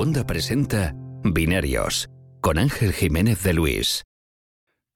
[0.00, 2.08] Segunda presenta Binarios
[2.40, 4.02] con Ángel Jiménez de Luis.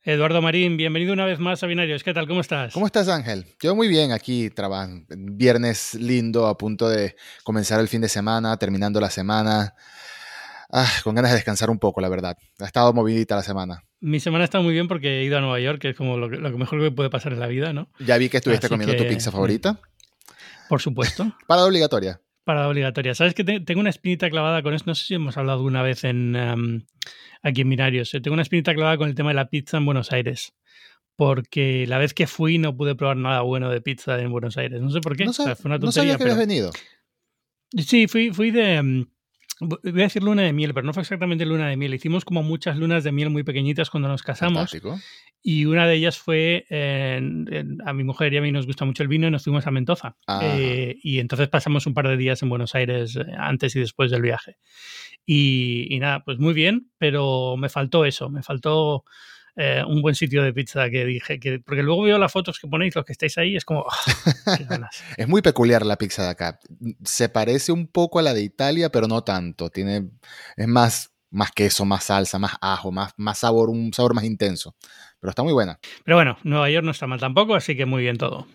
[0.03, 2.03] Eduardo Marín, bienvenido una vez más a Binarios.
[2.03, 2.27] ¿Qué tal?
[2.27, 2.73] ¿Cómo estás?
[2.73, 3.45] ¿Cómo estás, Ángel?
[3.61, 5.05] Yo muy bien aquí, trabajando.
[5.15, 9.75] Viernes lindo, a punto de comenzar el fin de semana, terminando la semana.
[10.73, 12.39] Ah, con ganas de descansar un poco, la verdad.
[12.61, 13.85] Ha estado movidita la semana.
[14.01, 16.31] Mi semana está muy bien porque he ido a Nueva York, que es como lo,
[16.31, 17.91] que, mejor que puede pasar en la vida, ¿no?
[17.99, 19.79] Ya vi que estuviste comiendo tu pizza favorita.
[20.71, 21.31] Por supuesto.
[21.47, 22.23] Parada obligatoria.
[22.45, 23.15] Parada obligatoria.
[23.15, 24.91] ¿Sabes que tengo una espinita clavada con esto?
[24.91, 26.83] No sé si hemos hablado alguna vez en, em,
[27.43, 28.11] aquí en Binarios.
[28.11, 30.55] Tengo una espinita clavada con el tema de la pizza en Buenos Aires.
[31.17, 34.81] Porque la vez que fui no pude probar nada bueno de pizza en Buenos Aires.
[34.83, 35.25] No sé por qué.
[35.25, 36.71] No, fue una tontería, sabía que habías venido.
[37.79, 39.07] Sí, fui, fui de em,
[39.61, 41.95] Voy a decir luna de miel, pero no fue exactamente luna de miel.
[41.95, 44.75] Hicimos como muchas lunas de miel muy pequeñitas cuando nos casamos.
[45.43, 49.09] Y una de ellas fue, a mi mujer y a mí nos gusta mucho el
[49.09, 50.17] vino y nos fuimos a Mendoza.
[50.43, 54.11] Eh, y entonces pasamos un par de días en Buenos Aires eh, antes y después
[54.11, 54.59] del viaje.
[55.27, 59.05] Y, y, nada, pues muy bien, pero me faltó eso, me faltó
[59.57, 62.67] eh, un buen sitio de pizza que dije, que, porque luego veo las fotos que
[62.67, 63.85] ponéis, los que estáis ahí, es como...
[63.89, 66.59] Ah, es muy peculiar la pizza de acá.
[67.05, 69.71] Se parece un poco a la de Italia, pero no tanto.
[69.71, 70.11] Tiene,
[70.57, 74.75] es más, más queso, más salsa, más ajo, más, más sabor, un sabor más intenso.
[75.21, 75.79] Pero está muy buena.
[76.05, 78.47] Pero bueno, Nueva York no está mal tampoco, así que muy bien todo.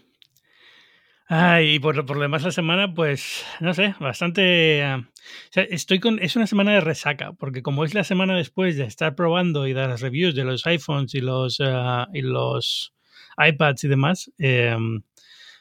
[1.31, 4.83] Ay, y por, por, lo demás la semana, pues, no sé, bastante...
[4.83, 6.17] Uh, o sea, estoy con...
[6.17, 9.73] Es una semana de resaca, porque como es la semana después de estar probando y
[9.73, 12.95] dar las reviews de los iPhones y los, uh, y los
[13.37, 14.75] iPads y demás, eh,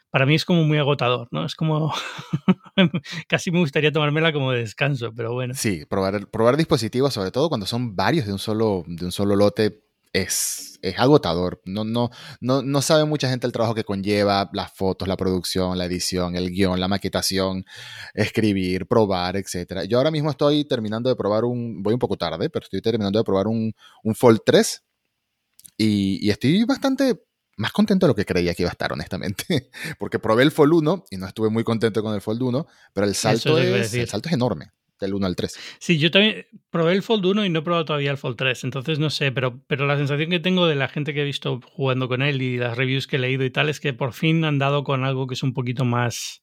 [0.09, 1.45] para mí es como muy agotador, ¿no?
[1.45, 1.93] Es como...
[3.29, 5.53] Casi me gustaría tomármela como descanso, pero bueno.
[5.53, 9.37] Sí, probar, probar dispositivos, sobre todo cuando son varios de un solo, de un solo
[9.37, 11.61] lote, es, es, agotador.
[11.65, 15.79] No, no, no, no sabe mucha gente el trabajo que conlleva las fotos, la producción,
[15.79, 17.65] la edición, el guion, la maquetación,
[18.15, 19.85] escribir, probar, etc.
[19.89, 23.19] Yo ahora mismo estoy terminando de probar un, voy un poco tarde, pero estoy terminando
[23.19, 24.85] de probar un, un Fold 3
[25.77, 27.23] y, y, estoy bastante
[27.57, 29.71] más contento de lo que creía que iba a estar, honestamente.
[29.99, 33.07] Porque probé el Fold 1 y no estuve muy contento con el Fold 1, pero
[33.07, 35.59] el salto, es, el salto es enorme del 1 al 3.
[35.79, 38.65] Sí, yo también probé el Fold 1 y no he probado todavía el Fold 3,
[38.65, 41.61] entonces no sé, pero, pero la sensación que tengo de la gente que he visto
[41.73, 44.45] jugando con él y las reviews que he leído y tal es que por fin
[44.45, 46.43] han dado con algo que es un poquito más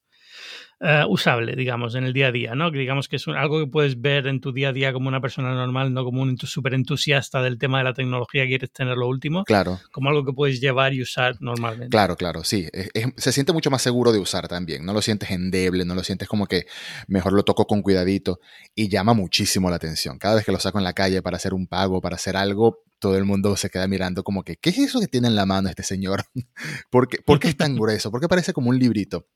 [0.80, 2.70] eh, usable, digamos, en el día a día, ¿no?
[2.70, 5.22] Que digamos que es algo que puedes ver en tu día a día como una
[5.22, 8.96] persona normal, no como un súper entusiasta del tema de la tecnología que quieres tener
[8.96, 9.44] lo último.
[9.44, 9.80] Claro.
[9.90, 11.88] Como algo que puedes llevar y usar normalmente.
[11.88, 12.68] Claro, claro, sí.
[13.16, 14.84] se siente mucho más seguro de usar también.
[14.84, 16.66] No lo sientes endeble, no lo sientes como que
[17.06, 18.40] mejor lo toco con cuidadito
[18.74, 20.18] y llama muchísimo la atención.
[20.18, 22.84] Cada vez que lo saco en la calle para hacer un pago, para hacer algo,
[22.98, 25.46] todo el mundo se queda mirando como que, ¿qué es eso que tiene en la
[25.46, 26.24] mano este señor?
[26.90, 28.10] ¿Por qué, ¿Por qué es tan grueso?
[28.10, 29.26] ¿Por qué parece como un librito?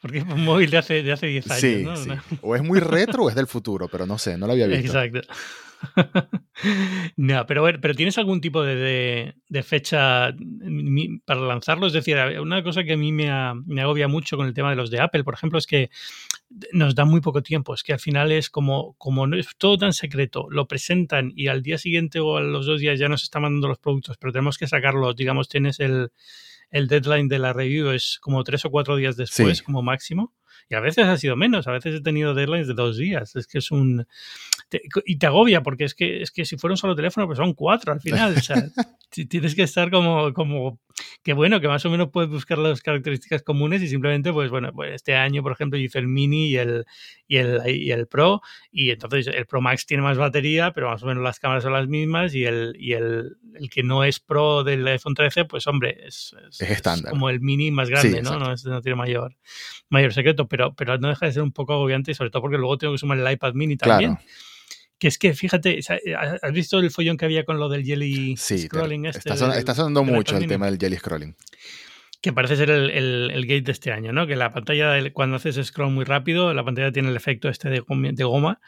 [0.00, 2.00] Porque es un móvil de hace, de hace 10 años.
[2.00, 2.36] Sí, sí.
[2.42, 4.86] O es muy retro o es del futuro, pero no sé, no lo había visto.
[4.86, 5.20] Exacto.
[7.16, 10.34] no, pero, pero ¿tienes algún tipo de, de, fecha
[11.24, 11.86] para lanzarlo?
[11.86, 13.28] Es decir, una cosa que a mí me,
[13.66, 15.90] me, agobia mucho con el tema de los de Apple, por ejemplo, es que
[16.72, 17.74] nos da muy poco tiempo.
[17.74, 21.48] Es que al final es como, como no es todo tan secreto, lo presentan y
[21.48, 24.32] al día siguiente o a los dos días ya nos están mandando los productos, pero
[24.32, 25.16] tenemos que sacarlos.
[25.16, 26.10] Digamos, tienes el
[26.72, 30.34] el deadline de la review es como tres o cuatro días después, como máximo.
[30.68, 33.36] Y a veces ha sido menos, a veces he tenido deadlines de dos días.
[33.36, 34.06] Es que es un.
[35.04, 37.54] y te agobia, porque es que, es que si fuera un solo teléfono, pues son
[37.54, 38.34] cuatro al final.
[38.36, 38.56] O sea,
[39.28, 40.80] tienes que estar como, como.
[41.22, 44.72] Que bueno, que más o menos puedes buscar las características comunes y simplemente, pues bueno,
[44.72, 46.84] pues este año, por ejemplo, hice el Mini y el,
[47.26, 48.42] y el, y el Pro.
[48.70, 51.72] Y entonces el Pro Max tiene más batería, pero más o menos las cámaras son
[51.72, 52.34] las mismas.
[52.34, 56.34] Y el, y el, el que no es Pro del iPhone 13, pues hombre, es,
[56.48, 57.10] es, estándar.
[57.10, 58.38] como el Mini más grande, ¿no?
[58.38, 59.36] No, no tiene mayor,
[59.88, 62.76] mayor secreto pero, pero no deja de ser un poco agobiante, sobre todo porque luego
[62.76, 64.18] tengo que sumar el iPad mini también.
[64.98, 65.80] Que es que, fíjate,
[66.42, 69.06] ¿has visto el follón que había con lo del jelly scrolling?
[69.06, 71.34] Este está, sonando mucho el tema del jelly scrolling
[72.20, 74.28] que parece ser el, el, gate de este año, ¿no?
[74.28, 77.80] Que la pantalla, cuando haces scroll muy rápido, la pantalla tiene el efecto este de
[78.24, 78.60] goma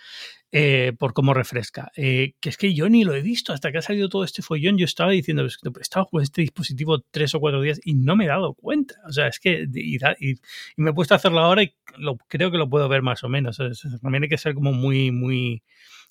[0.57, 1.91] eh, por cómo refresca.
[1.97, 4.41] Eh, que es que yo ni lo he visto hasta que ha salido todo este
[4.41, 4.79] follón.
[4.79, 8.27] Yo estaba diciendo, pues, estaba con este dispositivo tres o cuatro días y no me
[8.27, 8.95] he dado cuenta.
[9.09, 10.35] O sea, es que y, y,
[10.77, 13.29] me he puesto a hacerlo ahora y lo, creo que lo puedo ver más o
[13.29, 13.57] menos.
[14.01, 15.65] también hay que ser como muy, muy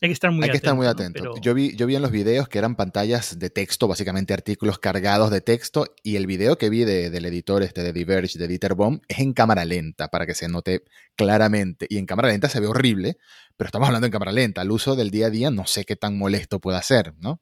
[0.03, 1.35] hay que estar muy Hay que estar muy atento.
[1.39, 5.31] Yo, vi, yo vi en los videos que eran pantallas de texto, básicamente artículos cargados
[5.31, 8.99] de texto, y el video que vi del editor este de Diverge, de Dieter Bohm,
[9.07, 10.83] es en cámara lenta, para que se note
[11.15, 11.85] claramente.
[11.89, 13.15] Y en cámara lenta se ve horrible,
[13.57, 14.61] pero estamos hablando en cámara lenta.
[14.61, 17.41] El uso del día a día no sé qué tan molesto puede ser, ¿no?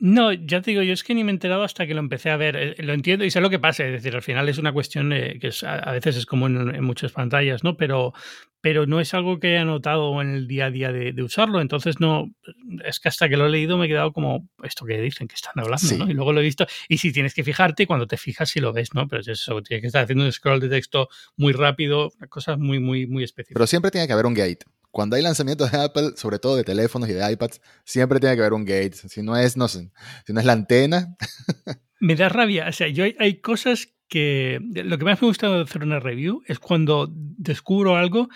[0.00, 2.30] No, ya te digo, yo es que ni me he enterado hasta que lo empecé
[2.30, 2.54] a ver.
[2.54, 3.84] Eh, lo entiendo y sé lo que pasa.
[3.84, 7.10] Es decir, al final es una cuestión eh, que a veces es como en, muchas
[7.10, 7.76] pantallas, ¿no?
[7.76, 8.12] Pero,
[8.60, 11.60] pero no es algo que haya notado en el día a día de, usarlo.
[11.60, 12.30] Entonces, no.
[12.84, 15.34] Es que hasta que lo he leído me he quedado como esto que dicen que
[15.34, 16.08] están hablando, ¿no?
[16.08, 16.64] Y luego lo he visto.
[16.88, 19.08] Y si tienes que fijarte, cuando te fijas, si lo ves, ¿no?
[19.08, 22.78] Pero es eso, tienes que estar haciendo un scroll de texto muy rápido, cosas muy,
[22.78, 23.54] muy, muy específicas.
[23.54, 24.64] Pero siempre tiene que haber un gate
[24.98, 28.40] cuando hay lanzamientos de Apple, sobre todo de teléfonos y de iPads, siempre tiene que
[28.40, 28.94] haber un gate.
[28.94, 29.92] Si no es, no sé,
[30.26, 31.14] si no es la antena.
[32.00, 32.66] me da rabia.
[32.68, 34.58] O sea, yo hay, cosas que.
[34.60, 38.28] Lo que más me gusta de hacer una review es cuando descubro algo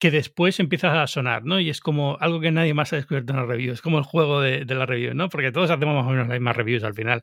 [0.00, 1.60] que después empieza a sonar, ¿no?
[1.60, 3.74] Y es como algo que nadie más ha descubierto en la review.
[3.74, 5.28] Es como el juego de, la review, ¿no?
[5.28, 7.22] Porque todos hacemos más o menos las mismas reviews al final.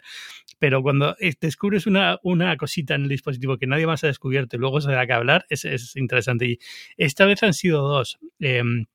[0.60, 4.60] Pero cuando descubres una, una cosita en el dispositivo que nadie más ha descubierto y
[4.60, 6.46] luego se da que hablar, es, es interesante.
[6.46, 6.60] Y
[6.98, 8.20] esta vez han sido dos.
[8.40, 8.86] Em,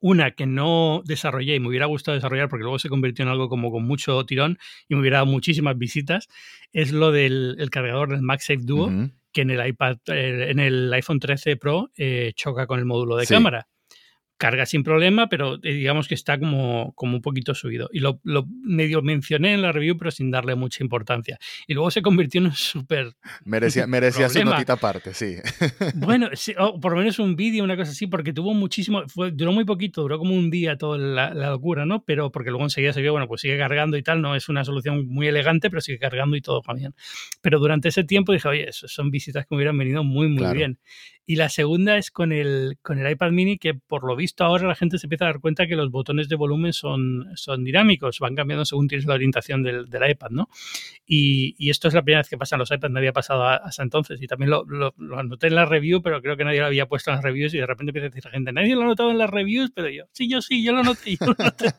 [0.00, 3.48] una que no desarrollé y me hubiera gustado desarrollar porque luego se convirtió en algo
[3.48, 6.28] como con mucho tirón y me hubiera dado muchísimas visitas,
[6.74, 8.92] es lo del cargador del MagSafe Duo,
[9.34, 13.16] que en el iPad, eh, en el iPhone 13 Pro eh, choca con el módulo
[13.16, 13.68] de cámara
[14.36, 17.88] carga sin problema, pero eh, digamos que está como, como un poquito subido.
[17.92, 18.20] Y lo,
[18.62, 21.38] medio mencioné en la review, pero sin darle mucha importancia.
[21.66, 23.14] Y luego se convirtió en un súper.
[23.44, 25.36] Merecía, merecía su notita aparte, sí.
[25.94, 29.02] bueno, o por lo menos un vídeo, una cosa así, porque tuvo muchísimo.
[29.32, 32.04] duró muy poquito, duró como un día toda la, locura, ¿no?
[32.04, 34.20] Pero porque luego enseguida se vio, bueno, pues sigue cargando y tal.
[34.20, 36.94] No es una solución muy elegante, pero sigue cargando y todo va bien.
[37.40, 40.78] Pero durante ese tiempo dije, oye, son visitas que me hubieran venido muy, muy bien.
[41.26, 44.68] Y la segunda es con el, con el iPad mini, que por lo visto ahora
[44.68, 48.18] la gente se empieza a dar cuenta que los botones de volumen son, son dinámicos,
[48.18, 50.48] van cambiando según tienes la orientación del, del iPad, ¿no?
[51.06, 53.44] Y, y, esto es la primera vez que pasa en los iPads, no había pasado
[53.44, 54.20] hasta entonces.
[54.22, 57.10] Y también lo, lo, anoté en la review, pero creo que nadie lo había puesto
[57.10, 59.10] en las reviews y de repente empieza a decir la gente, nadie lo ha notado
[59.10, 61.16] en las reviews, pero yo, sí, yo sí, yo lo noté.
[61.16, 61.74] Yo lo noté.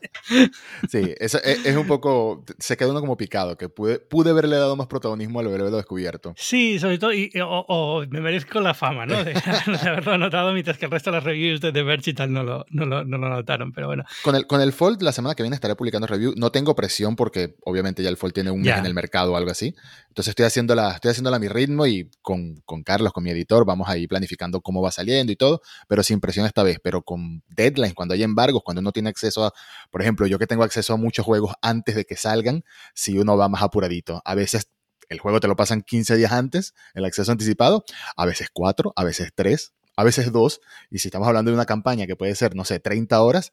[0.88, 4.76] sí, es, es, un poco, se queda uno como picado, que pude, pude haberle dado
[4.76, 6.34] más protagonismo al haberlo descubierto.
[6.36, 9.24] Sí, sobre todo, y, o, me merezco la fama, ¿no?
[9.24, 9.34] De,
[9.88, 12.42] haberlo notado, mientras que el resto de las reviews de The Verge y tal no
[12.42, 14.04] lo, no lo, no lo notaron, pero bueno.
[14.22, 16.34] Con el, con el Fold, la semana que viene estaré publicando review.
[16.36, 19.36] No tengo presión porque obviamente ya el Fold tiene un mes en el mercado o
[19.36, 19.74] algo así.
[20.08, 23.64] Entonces estoy haciéndola, estoy haciéndola a mi ritmo y con, con Carlos, con mi editor,
[23.64, 27.42] vamos ahí planificando cómo va saliendo y todo, pero sin presión esta vez, pero con
[27.48, 29.52] deadlines, cuando hay embargos, cuando uno tiene acceso a,
[29.90, 33.36] por ejemplo, yo que tengo acceso a muchos juegos antes de que salgan, si uno
[33.36, 34.22] va más apuradito.
[34.24, 34.70] A veces
[35.08, 37.84] el juego te lo pasan 15 días antes, el acceso anticipado,
[38.16, 40.60] a veces 4, a veces 3, a veces 2,
[40.90, 43.52] y si estamos hablando de una campaña que puede ser, no sé, 30 horas,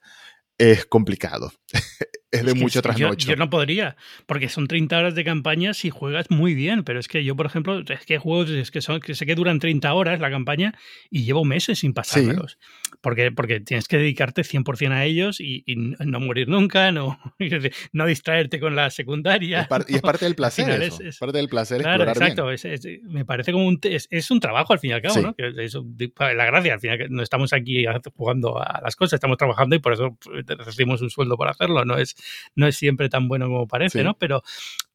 [0.57, 1.51] es complicado.
[2.31, 3.29] es de mucho trasnocho.
[3.29, 3.95] Yo, no podría,
[4.25, 7.45] porque son 30 horas de campaña si juegas muy bien, pero es que yo, por
[7.45, 10.73] ejemplo, es que juegos es que, son, que sé que duran 30 horas la campaña
[11.09, 12.57] y llevo meses sin pasármelos.
[13.01, 17.19] Porque, porque tienes que dedicarte 100% a ellos y, no morir nunca, no,
[17.94, 19.68] no distraerte con la secundaria.
[19.88, 20.81] y es parte del placer.
[20.81, 21.04] Eso.
[21.04, 21.81] Es, parte del placer.
[21.81, 22.48] Claro, exacto.
[23.04, 25.34] me parece como un, es, un trabajo al fin y al cabo, ¿no?
[25.34, 25.51] Que
[26.36, 27.86] la gracia, al final, no estamos aquí
[28.16, 31.86] jugando a las cosas, estamos trabajando y por eso pues, recibimos un sueldo por hacerlo,
[31.86, 32.16] no es
[32.56, 34.16] no es siempre tan bueno como parece, ¿no?
[34.16, 34.44] Pero,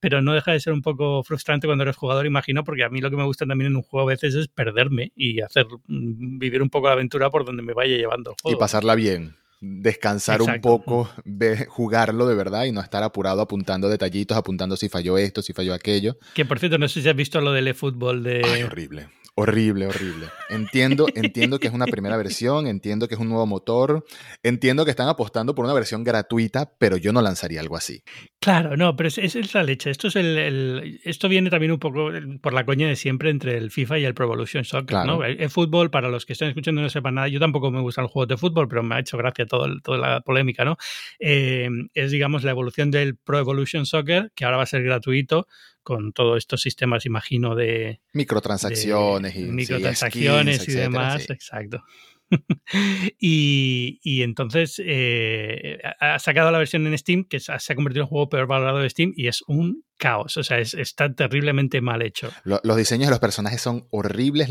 [0.01, 3.01] pero no deja de ser un poco frustrante cuando eres jugador, imagino, porque a mí
[3.01, 6.39] lo que me gusta también en un juego a veces es perderme y hacer mm,
[6.39, 8.57] vivir un poco la aventura por donde me vaya llevando el juego.
[8.57, 11.11] Y pasarla bien descansar un poco,
[11.69, 15.75] jugarlo de verdad y no estar apurado apuntando detallitos, apuntando si falló esto, si falló
[15.75, 16.17] aquello.
[16.35, 18.43] Que por cierto, no sé si has visto lo del eFootball de...
[18.45, 19.09] Ay, horrible.
[19.41, 20.27] Horrible, horrible.
[20.49, 24.05] Entiendo, entiendo que es una primera versión, entiendo que es un nuevo motor,
[24.43, 28.03] entiendo que están apostando por una versión gratuita, pero yo no lanzaría algo así.
[28.41, 29.91] Claro, no, pero es, es la leche.
[29.91, 33.73] Esto es el, esto viene también un poco por la coña de siempre entre el
[33.73, 35.25] FIFA y el Pro Evolution Soccer, ¿no?
[35.25, 38.05] El, fútbol, para los que están escuchando y no sepan nada, yo tampoco me gustan
[38.05, 40.77] los juegos de fútbol, pero me ha hecho gracia todo toda la polémica, ¿no?
[41.19, 45.49] Eh, es, digamos, la evolución del Pro Evolution Soccer, que ahora va a ser gratuito
[45.83, 51.83] con todos estos sistemas, imagino, de microtransacciones y microtransacciones y demás, exacto.
[53.19, 58.11] y, entonces eh, ha sacado la versión en Steam, que se ha convertido en el
[58.11, 60.37] juego peor valorado de Steam, y es un caos.
[60.37, 62.31] O sea, está terriblemente mal hecho.
[62.45, 64.49] los diseños de los personajes son horribles.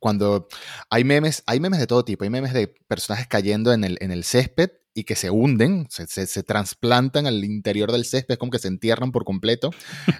[0.00, 0.48] cuando
[0.90, 2.24] hay memes, hay memes de todo tipo.
[2.24, 6.08] Hay memes de personajes cayendo en el, en el césped y que se hunden, se,
[6.08, 9.70] se, trasplantan al interior del césped, como que se entierran por completo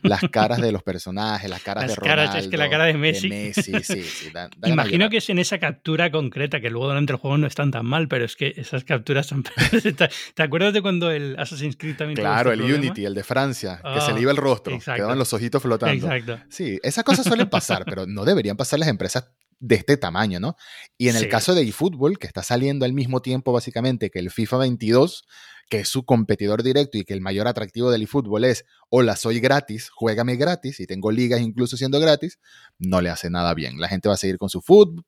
[0.05, 2.23] las caras de los personajes, las caras de Ronaldo.
[2.23, 3.29] Caras, es que la cara de Messi.
[3.55, 4.31] sí, sí,
[4.65, 7.87] Imagino que es en esa captura concreta, que luego durante el juego no están tan
[7.87, 9.43] mal, pero es que esas capturas son...
[10.35, 14.01] ¿Te acuerdas de cuando el Assassin's Creed también Claro, el Unity, el de Francia, que
[14.01, 16.07] se le iba el rostro, quedaban los ojitos flotando.
[16.07, 16.39] Exacto.
[16.51, 19.29] Sí, esas cosas suelen pasar, pero no deberían pasar las empresas
[19.61, 20.57] de este tamaño, ¿no?
[20.97, 24.31] Y en el caso de eFootball, que está saliendo al mismo tiempo básicamente que el
[24.31, 25.25] FIFA 22,
[25.69, 29.41] que es su competidor directo y que el mayor atractivo del eFootball es, hola, soy
[29.41, 32.39] gratis, juégame gratis y tengo ligas incluso siendo gratis,
[32.79, 33.81] no le hace nada bien.
[33.81, 35.05] La gente va a seguir con su fútbol,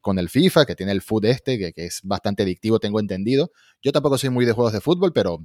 [0.00, 3.50] con el FIFA, que tiene el foot este, que, que es bastante adictivo, tengo entendido.
[3.82, 5.44] Yo tampoco soy muy de juegos de fútbol, pero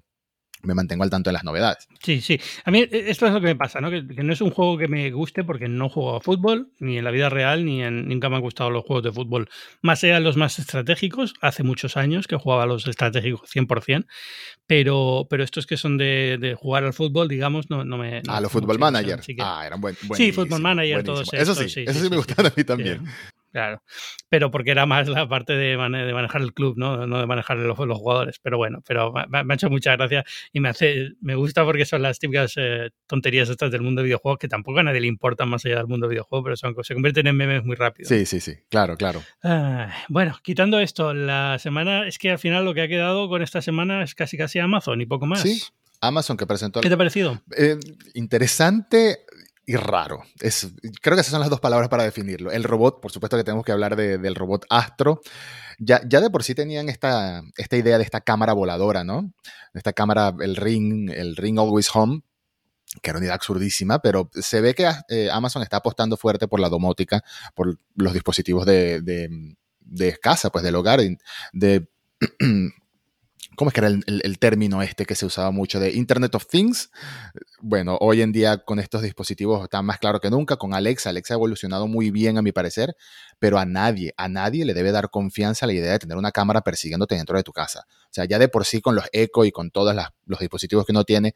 [0.66, 1.88] me mantengo al tanto de las novedades.
[2.02, 2.40] Sí, sí.
[2.64, 3.90] A mí e, esto es lo que me pasa, ¿no?
[3.90, 7.04] Que, no es un juego que me guste porque no juego a fútbol, ni en
[7.04, 9.50] la vida real, ni en, nunca me han gustado los juegos de fútbol.
[9.82, 14.06] Más de los más estratégicos, hace muchos años que jugaba a los estratégicos 100%,
[14.68, 18.22] pero, pero estos que son de, jugar al fútbol, digamos, no, no me...
[18.28, 19.20] ah, los Football Manager.
[19.40, 22.64] ah, eran buen, Sí, Football Manager, todos Eso sí, eso sí, me gustaban a mí
[22.64, 23.06] también.
[23.56, 23.82] Claro,
[24.28, 27.08] pero porque era más la parte de, manejar el club, ¿no?
[27.08, 28.38] no de manejar los, los jugadores.
[28.44, 32.02] Pero bueno, pero me, ha hecho mucha gracia y me hace, me gusta porque son
[32.02, 35.48] las típicas eh, tonterías estas del mundo de videojuegos que tampoco a nadie le importan
[35.48, 38.10] más allá del mundo de videojuegos, pero son, se convierten en memes muy rápido.
[38.10, 39.24] Sí, sí, sí, claro, claro.
[40.10, 43.62] bueno, quitando esto, la semana, es que al final lo que ha quedado con esta
[43.62, 45.40] semana es casi casi Amazon y poco más.
[45.40, 45.64] Sí,
[46.02, 46.82] Amazon que presentó.
[46.82, 47.42] ¿Qué te ha parecido?
[47.58, 47.78] Eh,
[48.16, 49.20] interesante
[49.66, 50.24] y raro.
[50.40, 50.68] Es,
[51.02, 52.52] creo que esas son las dos palabras para definirlo.
[52.52, 55.22] El robot, por supuesto que tenemos que hablar del robot Astro.
[55.80, 59.34] Ya, ya de por sí tenían esta, esta idea de esta cámara voladora, ¿no?
[59.74, 62.22] Esta cámara, el Ring, el Ring Always Home,
[63.02, 66.60] que era una idea absurdísima, pero se ve que eh, Amazon está apostando fuerte por
[66.60, 71.02] la domótica, por los dispositivos de, de, casa, pues del hogar,
[71.52, 71.88] de
[73.56, 76.90] ¿Cómo es que era el, término este que se usaba mucho de Internet of Things?
[77.60, 80.58] Bueno, hoy en día con estos dispositivos está más claro que nunca.
[80.58, 82.96] Con Alexa, Alexa ha evolucionado muy bien a mi parecer,
[83.40, 86.62] pero a nadie, a nadie le debe dar confianza la idea de tener una cámara
[86.62, 87.86] persiguiéndote dentro de tu casa.
[87.90, 89.96] O sea, ya de por sí con los Echo y con todos
[90.26, 91.36] los dispositivos que uno tiene,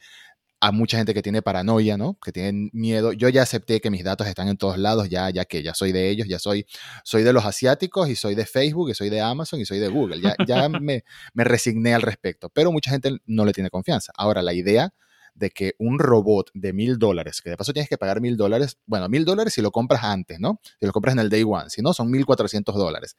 [0.62, 2.18] a mucha gente que tiene paranoia, ¿no?
[2.24, 3.14] Que tienen miedo.
[3.14, 5.92] Yo ya acepté que mis datos están en todos lados, ya, ya que ya soy
[5.92, 6.66] de ellos, ya soy,
[7.04, 9.88] soy de los asiáticos y soy de Facebook y soy de Amazon y soy de
[9.88, 10.22] Google.
[10.22, 14.12] Ya, ya me, me resigné al respecto, pero mucha gente no le tiene confianza.
[14.16, 14.94] Ahora, la idea
[15.34, 18.78] de que un robot de mil dólares, que de paso tienes que pagar mil dólares,
[18.86, 20.60] bueno, mil dólares si lo compras antes, ¿no?
[20.80, 23.16] Si lo compras en el day one, si no, son mil cuatrocientos dólares.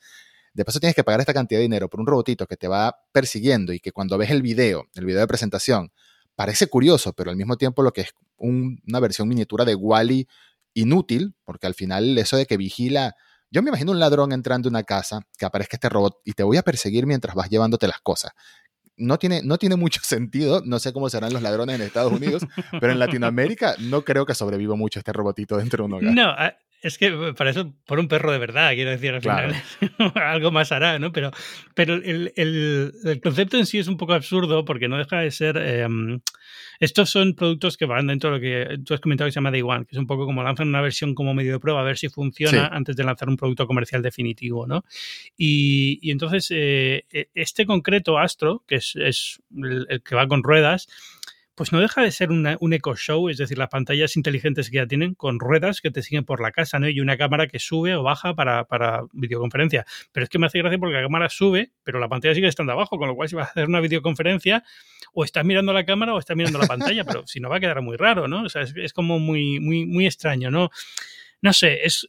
[0.52, 2.94] De paso tienes que pagar esta cantidad de dinero por un robotito que te va
[3.12, 5.92] persiguiendo y que cuando ves el video, el video de presentación,
[6.40, 10.26] parece curioso, pero al mismo tiempo lo que es una versión miniatura de Wally
[10.72, 13.14] inútil, porque al final eso de que vigila,
[13.50, 16.42] yo me imagino un ladrón entrando en una casa, que aparezca este robot y te
[16.42, 18.32] voy a perseguir mientras vas llevándote las cosas.
[18.96, 22.46] No tiene, no tiene mucho sentido, no sé cómo serán los ladrones en Estados Unidos,
[22.80, 26.14] pero en Latinoamérica no creo que sobreviva mucho este robotito dentro de un hogar.
[26.14, 26.34] No,
[26.82, 29.54] es que para eso, por un perro de verdad, quiero decir, al final
[30.14, 31.12] algo más hará, ¿no?
[31.12, 31.30] Pero,
[31.74, 35.30] pero el, el, el, concepto en sí es un poco absurdo porque no deja de
[35.30, 35.56] ser...
[35.56, 36.20] Em,
[36.80, 39.50] estos son productos que van dentro de lo que tú has comentado que se llama
[39.50, 41.84] Day One, que es un poco como lanzan una versión como medio de prueba a
[41.84, 44.82] ver si funciona antes de lanzar un producto comercial definitivo, ¿no?
[45.36, 50.42] Y, y entonces, eh, e, este concreto Astro, que es, es el que va con
[50.42, 50.88] ruedas,
[51.60, 54.86] pues no deja de ser un eco show, es decir, las pantallas inteligentes que ya
[54.86, 56.88] tienen con ruedas que te siguen por la casa, ¿no?
[56.88, 59.84] Y una cámara que sube o baja para, para videoconferencia.
[60.10, 62.72] Pero es que me hace gracia porque la cámara sube, pero la pantalla sigue estando
[62.72, 64.64] abajo, con lo cual si vas a hacer una videoconferencia,
[65.12, 67.60] o estás mirando la cámara o estás mirando la pantalla, pero si no va a
[67.60, 68.44] quedar muy raro, ¿no?
[68.44, 70.70] O sea, es, es como muy, muy, muy extraño, ¿no?
[71.42, 72.08] No sé, es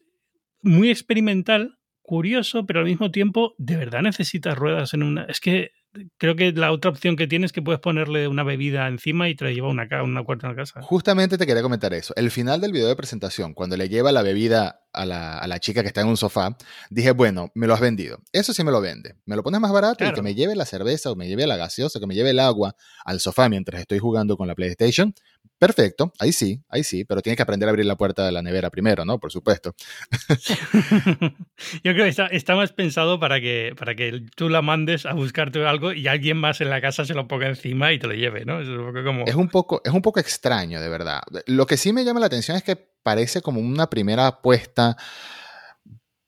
[0.62, 5.24] muy experimental, curioso, pero al mismo tiempo, ¿de verdad necesitas ruedas en una...?
[5.24, 5.72] Es que
[6.18, 9.36] creo que la otra opción que tienes es que puedes ponerle una bebida encima y
[9.36, 10.82] te la lleva una, una cuarta en la casa.
[10.82, 12.14] Justamente te quería comentar eso.
[12.16, 15.60] El final del video de presentación, cuando le lleva la bebida a la, a la,
[15.60, 16.58] chica que está en un sofá,
[16.90, 18.20] dije, bueno, me lo has vendido.
[18.32, 19.16] Eso sí me lo vende.
[19.26, 21.58] Me lo pones más barato y que me lleve la cerveza o me lleve la
[21.58, 25.14] gaseosa, que me lleve el agua al sofá mientras estoy jugando con la PlayStation.
[25.62, 28.42] Perfecto, ahí sí, ahí sí, pero tienes que aprender a abrir la puerta de la
[28.42, 29.20] nevera primero, ¿no?
[29.20, 29.76] Por supuesto.
[31.84, 35.14] Yo creo que está, está, más pensado para que, para que tú la mandes a
[35.14, 38.14] buscarte algo y alguien más en la casa se lo ponga encima y te lo
[38.14, 38.60] lleve, ¿no?
[38.60, 39.26] Es un poco como...
[39.26, 41.22] Es un poco, es un poco extraño, de verdad.
[41.46, 44.98] Lo que sí me llama la atención es que parece como una primera apuesta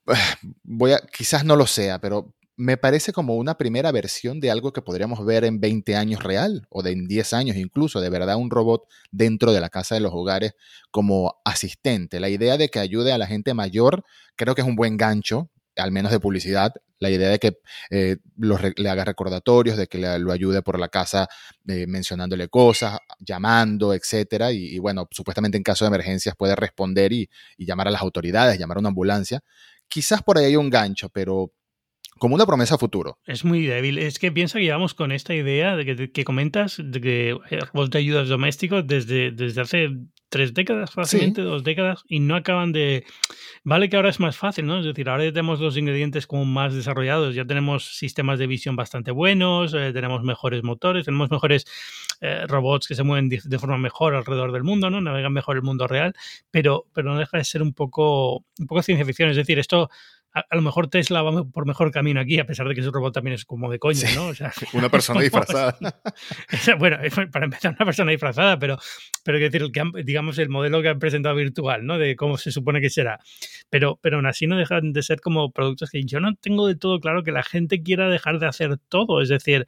[0.62, 4.72] voy a, quizás no lo sea, pero me parece como una primera versión de algo
[4.72, 8.36] que podríamos ver en 20 años real o de en 10 años incluso, de verdad
[8.36, 10.54] un robot dentro de la casa de los hogares
[10.90, 12.20] como asistente.
[12.20, 14.04] La idea de que ayude a la gente mayor
[14.36, 16.72] creo que es un buen gancho, al menos de publicidad.
[17.00, 17.58] La idea de que
[17.90, 18.16] eh,
[18.76, 21.28] le haga recordatorios, de que le, lo ayude por la casa
[21.66, 24.52] eh, mencionándole cosas, llamando, etcétera.
[24.52, 28.58] Y, bueno, supuestamente en caso de emergencias puede responder y, y llamar a las autoridades,
[28.58, 29.40] llamar a una ambulancia.
[29.88, 31.52] Quizás por ahí hay un gancho, pero
[32.18, 33.18] como una promesa futuro.
[33.26, 33.98] Es muy débil.
[33.98, 37.38] Es que piensa que llevamos con esta idea de que, que comentas de que
[37.72, 39.90] robots de ayudas domésticos desde, desde hace
[40.34, 43.04] tres décadas, fácilmente, dos décadas, y no acaban de...
[43.62, 44.80] Vale que ahora es más fácil, ¿no?
[44.80, 48.74] Es decir, ahora ya tenemos los ingredientes como más desarrollados, ya tenemos sistemas de visión
[48.74, 51.66] bastante buenos, eh, tenemos mejores motores, tenemos mejores
[52.20, 55.00] eh, robots que se mueven de, forma mejor alrededor del mundo, ¿no?
[55.00, 56.14] Navegan mejor el mundo real,
[56.50, 59.30] pero, pero no deja de ser un poco, un poco ciencia ficción.
[59.30, 59.88] Es decir, esto
[60.34, 63.14] a, lo mejor Tesla va por mejor camino aquí, a pesar de que su robot
[63.14, 64.26] también es como de coña, ¿no?
[64.26, 65.76] O sea, una persona disfrazada.
[66.78, 66.98] bueno,
[67.30, 68.76] para empezar, una persona disfrazada, pero,
[69.22, 69.70] pero que decir,
[70.04, 71.98] digamos, el modelo que han presentado virtual, ¿no?
[71.98, 73.20] De cómo se supone que será.
[73.70, 76.74] Pero, pero aún así no dejan de ser como productos que yo no tengo de
[76.74, 79.22] todo claro que la gente quiera dejar de hacer todo.
[79.22, 79.66] Es decir,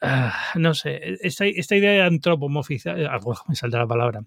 [0.00, 4.22] ah, no sé, esta, esta idea de antropomorfizar, ah, me salta la palabra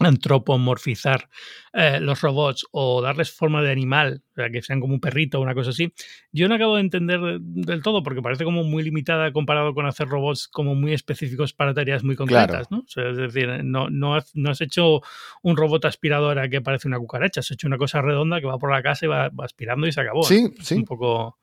[0.00, 1.28] antropomorfizar
[1.72, 5.38] eh, los robots o darles forma de animal, o sea, que sean como un perrito
[5.38, 5.92] o una cosa así,
[6.32, 10.08] yo no acabo de entender del todo porque parece como muy limitada comparado con hacer
[10.08, 12.84] robots como muy específicos para tareas muy concretas, ¿no?
[12.86, 15.00] es decir, no, no, has, no, has, hecho
[15.42, 18.70] un robot aspiradora que parece una cucaracha, has hecho una cosa redonda que va por
[18.70, 20.24] la casa y va, aspirando y se acabó.
[20.24, 20.74] Sí, sí.
[20.74, 21.38] Un poco,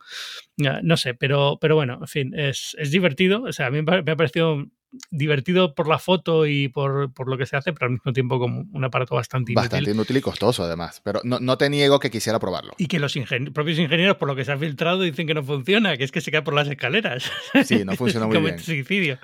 [0.58, 4.12] no sé, pero, pero bueno, en fin, es, es divertido, o sea, a mí me
[4.12, 4.64] ha parecido
[5.12, 8.40] divertido por la foto y por, por, lo que se hace, pero al mismo tiempo
[8.40, 9.70] como un aparato bastante inútil.
[9.70, 12.74] Bastante inútil y costoso además, pero no, no te niego que quisiera probarlo.
[12.78, 13.14] Y que los
[13.54, 16.22] propios ingenieros, por lo que se ha filtrado, dicen que no funciona, que es que
[16.22, 17.32] se cae por las escaleras.
[17.64, 18.60] Sí, no funciona muy bien.
[18.60, 19.20] Suicidio.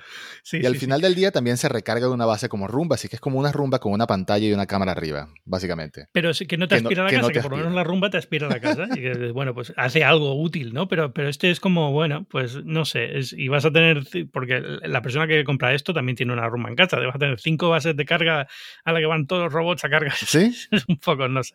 [0.52, 3.16] y al final del día también se recarga de una base como rumba, así que
[3.16, 6.06] es como una rumba con una pantalla y una cámara arriba, básicamente.
[6.12, 8.16] Pero que no te aspira a la casa, que por lo menos la rumba te
[8.16, 8.88] aspira a la casa.
[8.94, 10.88] y que, bueno, pues hace algo útil, ¿no?
[10.88, 14.62] Pero, pero este es como, bueno, pues no sé, es, y vas a tener, porque
[14.82, 16.98] la persona que compra esto también tiene una rumba en casa.
[16.98, 18.48] Debes tener cinco bases de carga
[18.84, 20.14] a la que van todos los robots a cargar.
[20.14, 20.54] Sí.
[20.70, 21.54] es un poco, no sé.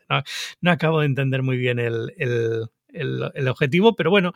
[0.62, 2.70] No, acabo de entender muy bien el, el,
[3.34, 4.34] el, objetivo, pero bueno.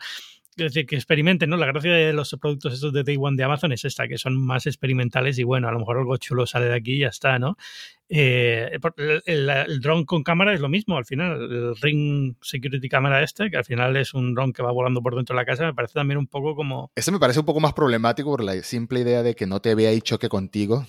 [0.56, 1.56] Es decir, que experimenten, ¿no?
[1.56, 4.36] La gracia de los productos estos de Day One de Amazon es esta, que son
[4.36, 7.38] más experimentales y bueno, a lo mejor algo chulo sale de aquí y ya está,
[7.38, 7.56] ¿no?
[8.08, 8.78] Eh,
[9.26, 13.48] el, el, drone con cámara es lo mismo, al final, el Ring Security Camera este,
[13.50, 15.74] que al final es un drone que va volando por dentro de la casa, me
[15.74, 16.90] parece también un poco como...
[16.96, 19.76] Ese me parece un poco más problemático por la simple idea de que no te
[19.76, 20.84] vea y choque contigo,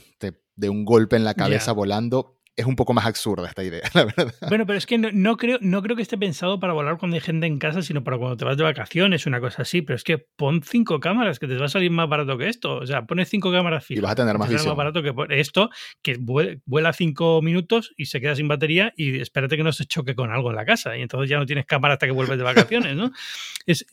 [0.56, 4.06] de un golpe en la cabeza volando es un poco más absurda esta idea, la
[4.06, 4.34] verdad.
[4.48, 7.22] Bueno, pero es que no, creo, no creo que esté pensado para volar cuando hay
[7.22, 9.82] gente en casa, sino para cuando te vas de vacaciones, una cosa así.
[9.82, 12.78] Pero es que pon cinco cámaras, que te va a salir más barato que esto.
[12.78, 14.00] O sea, pones cinco cámaras fijas.
[14.00, 14.68] Y vas a tener más visión.
[14.68, 15.70] más barato que esto,
[16.02, 16.18] que
[16.66, 20.32] vuela cinco minutos y se queda sin batería y espérate que no se choque con
[20.32, 20.98] algo en la casa.
[20.98, 23.12] Y entonces ya no tienes cámara hasta que vuelves de vacaciones, ¿no?
[23.66, 23.86] es,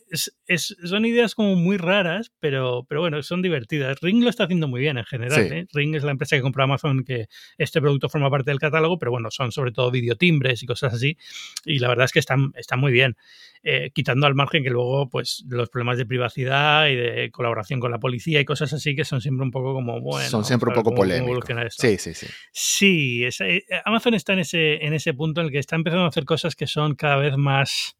[0.47, 3.99] es, son ideas como muy raras, pero, pero bueno, son divertidas.
[4.01, 5.41] Ring lo está haciendo muy bien en general.
[5.41, 5.67] ¿eh?
[5.71, 9.11] Ring es la empresa que compró Amazon que este producto forma parte del catálogo, pero
[9.11, 11.17] bueno, son sobre todo videotimbres y cosas así.
[11.65, 13.17] Y la verdad es que están, están muy bien.
[13.61, 17.91] Eh, quitando al margen que luego, pues, los problemas de privacidad y de colaboración con
[17.91, 20.29] la policía y cosas así que son siempre un poco como, bueno.
[20.29, 21.45] Son siempre un poco polémicos.
[21.71, 22.27] Sí, sí, sí.
[22.51, 26.09] Sí, eh, Amazon está en ese, en ese punto en el que está empezando a
[26.09, 27.97] hacer cosas que son cada vez más.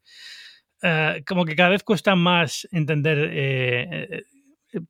[0.82, 4.24] Eh, como que cada vez cuesta más entender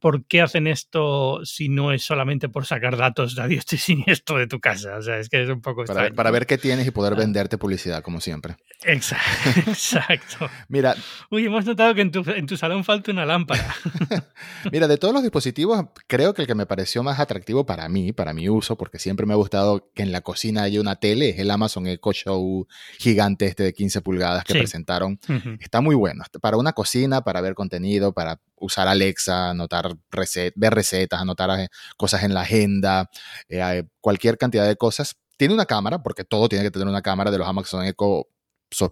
[0.01, 4.47] ¿por qué hacen esto si no es solamente por sacar datos de y siniestro de
[4.47, 4.97] tu casa?
[4.97, 7.17] O sea, es que es un poco para, para ver qué tienes y poder ah.
[7.17, 8.57] venderte publicidad, como siempre.
[8.85, 9.61] Exacto.
[9.71, 10.51] exacto.
[10.69, 10.95] Mira.
[11.31, 13.75] Uy, hemos notado que en tu, en tu salón falta una lámpara.
[14.73, 18.13] Mira, de todos los dispositivos, creo que el que me pareció más atractivo para mí,
[18.13, 21.31] para mi uso, porque siempre me ha gustado que en la cocina haya una tele,
[21.31, 22.67] es el Amazon Echo Show
[22.99, 25.19] gigante este de 15 pulgadas que presentaron.
[25.61, 26.25] Está muy bueno.
[26.41, 31.69] Para una cocina, para ver contenido, para usar Alexa, anotar recet ver recetas, anotar eh,
[31.97, 33.11] cosas en la agenda,
[33.49, 35.17] eh, cualquier cantidad de cosas.
[35.37, 38.29] Tiene una cámara, porque todo tiene que tener una cámara de los Amazon Echo,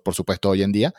[0.03, 0.95] por supuesto, hoy en día,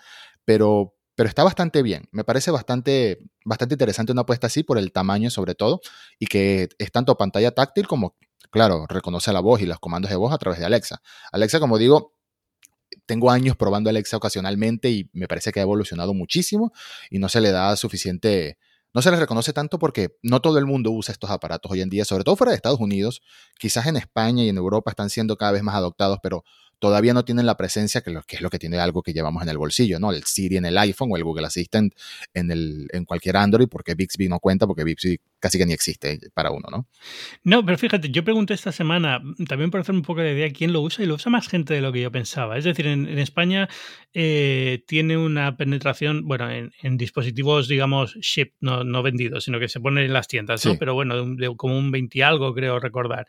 [0.45, 2.07] pero, pero está bastante bien.
[2.11, 5.81] Me parece bastante, bastante interesante una apuesta así por el tamaño sobre todo
[6.19, 8.15] y que es tanto pantalla táctil como,
[8.51, 11.01] claro, reconoce la voz y los comandos de voz a través de Alexa.
[11.31, 12.13] Alexa, como digo,
[13.09, 16.71] tengo años probando Alexa ocasionalmente y me parece que ha evolucionado muchísimo
[17.09, 18.59] y no se le da suficiente,
[18.93, 21.89] no se le reconoce tanto porque no todo el mundo usa estos aparatos hoy en
[21.89, 23.23] día, sobre todo fuera de Estados Unidos,
[23.57, 26.43] quizás en España y en Europa están siendo cada vez más adoptados, pero
[26.77, 29.57] todavía no tienen la presencia que, es lo que tiene algo que llevamos en el
[29.57, 30.11] bolsillo, ¿no?
[30.11, 31.91] El Siri en el iPhone o el Google Assistant
[32.35, 36.19] en, el, en cualquier Android, porque Bixby no cuenta, porque Bixby casi que ni existe
[36.33, 36.87] para uno, ¿no?
[37.43, 40.73] No, pero fíjate, yo pregunté esta semana, también por hacer un poco de idea, quién
[40.73, 42.57] lo usa y lo usa más gente de lo que yo pensaba.
[42.57, 43.69] Es decir, en, España
[44.13, 49.79] eh, tiene una penetración, bueno, en, dispositivos, digamos, ship, no, no, vendidos, sino que se
[49.79, 50.77] ponen en las tiendas, ¿no?
[50.77, 53.27] Pero bueno, de, como un 20 algo, creo recordar.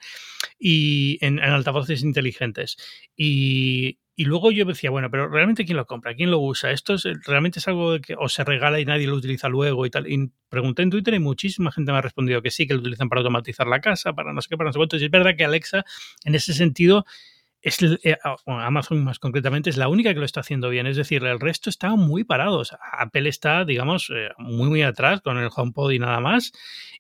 [0.59, 2.77] Y en, en altavoces inteligentes.
[3.17, 6.93] Y, y luego yo decía, bueno, pero realmente quién lo compra, quién lo usa, esto
[6.93, 10.07] es, realmente es algo que o se regala y nadie lo utiliza luego y tal.
[10.13, 13.09] Y pregunté en Twitter y muchísima gente me ha respondido que sí, que lo utilizan
[13.09, 14.99] para automatizar la casa, para no sé qué, para no sé cuánto.
[14.99, 15.87] Y es verdad que Alexa,
[16.27, 17.07] en ese sentido,
[17.63, 20.87] es, eh, Amazon más concretamente es la única que lo está haciendo bien.
[20.87, 22.77] Es decir, el resto está muy parados.
[22.93, 26.53] Apple está, digamos, eh, muy, muy atrás con el HomePod y nada más.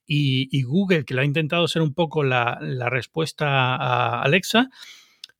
[0.06, 4.70] Y, Google, que lo ha intentado ser un poco la respuesta a Alexa,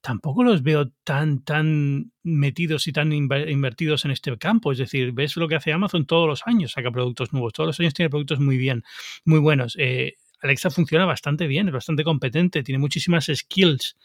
[0.01, 4.73] tampoco los veo tan, tan metidos y tan invertidos en este campo.
[4.73, 7.81] Es decir, ves lo que hace Amazon todos los años, saca productos nuevos, todos los
[7.81, 8.83] años tiene productos muy bien,
[9.25, 9.77] muy buenos.
[9.79, 13.97] Eh, Alexa funciona bastante bien, es bastante competente, tiene muchísimas skills.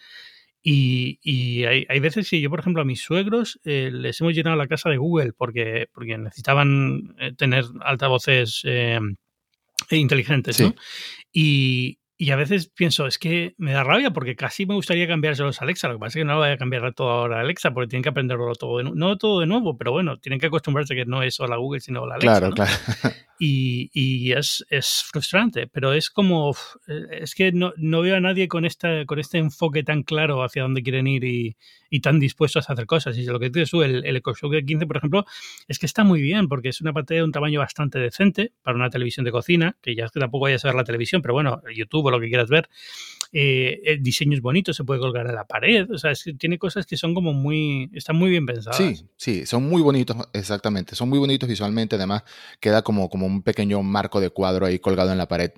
[0.67, 4.67] Y, hay, veces que yo, por ejemplo, a mis suegros eh, les hemos llenado la
[4.67, 8.99] casa de Google porque, porque necesitaban eh, tener altavoces eh,
[9.91, 10.73] inteligentes, ¿no?
[11.31, 15.59] Y, y a veces pienso, es que me da rabia porque casi me gustaría cambiárselos
[15.59, 15.89] a Alexa.
[15.89, 17.89] Lo que pasa es que no lo voy a cambiar todo ahora a Alexa porque
[17.89, 18.77] tienen que aprenderlo todo.
[18.77, 21.81] De, no todo de nuevo, pero bueno, tienen que acostumbrarse que no es la Google,
[21.81, 22.39] sino la Alexa.
[22.39, 22.71] Claro, claro.
[23.37, 26.55] Y, y es, es, frustrante, pero es como,
[27.11, 30.61] es que no, no, veo a nadie con, esta, con este enfoque tan claro hacia
[30.61, 31.57] dónde quieren ir y,
[31.89, 33.17] y tan dispuestos a hacer cosas.
[33.17, 35.25] Y lo que dices tú, el, el EcoShow 15, por ejemplo,
[35.67, 38.77] es que está muy bien porque es una pantalla de un tamaño bastante decente para
[38.77, 41.33] una televisión de cocina, que ya es que tampoco vayas a ver la televisión, pero
[41.33, 42.69] bueno, YouTube lo que quieras ver.
[43.37, 46.85] Eh, el diseño es bonito, se puede colgar en la pared, o sea, tiene cosas
[46.85, 48.77] que son como muy, están muy bien pensadas.
[48.77, 52.23] Sí, sí, son muy bonitos, exactamente, son muy bonitos visualmente, además
[52.61, 55.51] queda como, como un pequeño marco de cuadro ahí colgado en la pared,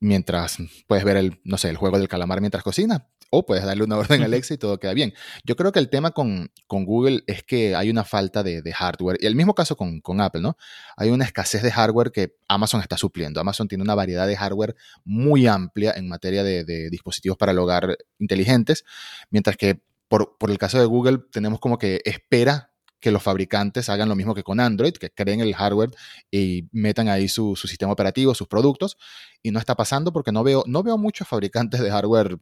[0.00, 0.56] mientras
[0.86, 3.96] puedes ver el, no sé, el juego del calamar mientras cocina, o puedes darle una
[3.98, 5.14] orden a Alexa y todo queda bien.
[5.44, 8.72] Yo creo que el tema con, con Google es que hay una falta de, de,
[8.72, 10.56] hardware, y el mismo caso con, con Apple, ¿no?
[10.96, 13.40] Hay una escasez de hardware que Amazon está supliendo.
[13.40, 17.58] Amazon tiene una variedad de hardware muy amplia en materia de, de dispositivos para el
[17.58, 18.84] hogar inteligentes,
[19.30, 23.88] mientras que por, por, el caso de Google tenemos como que espera que los fabricantes
[23.88, 25.90] hagan lo mismo que con Android, que creen el hardware
[26.30, 28.96] y metan ahí su, su, sistema operativo, sus productos,
[29.42, 32.38] y no está pasando porque no veo, no veo muchos fabricantes de hardware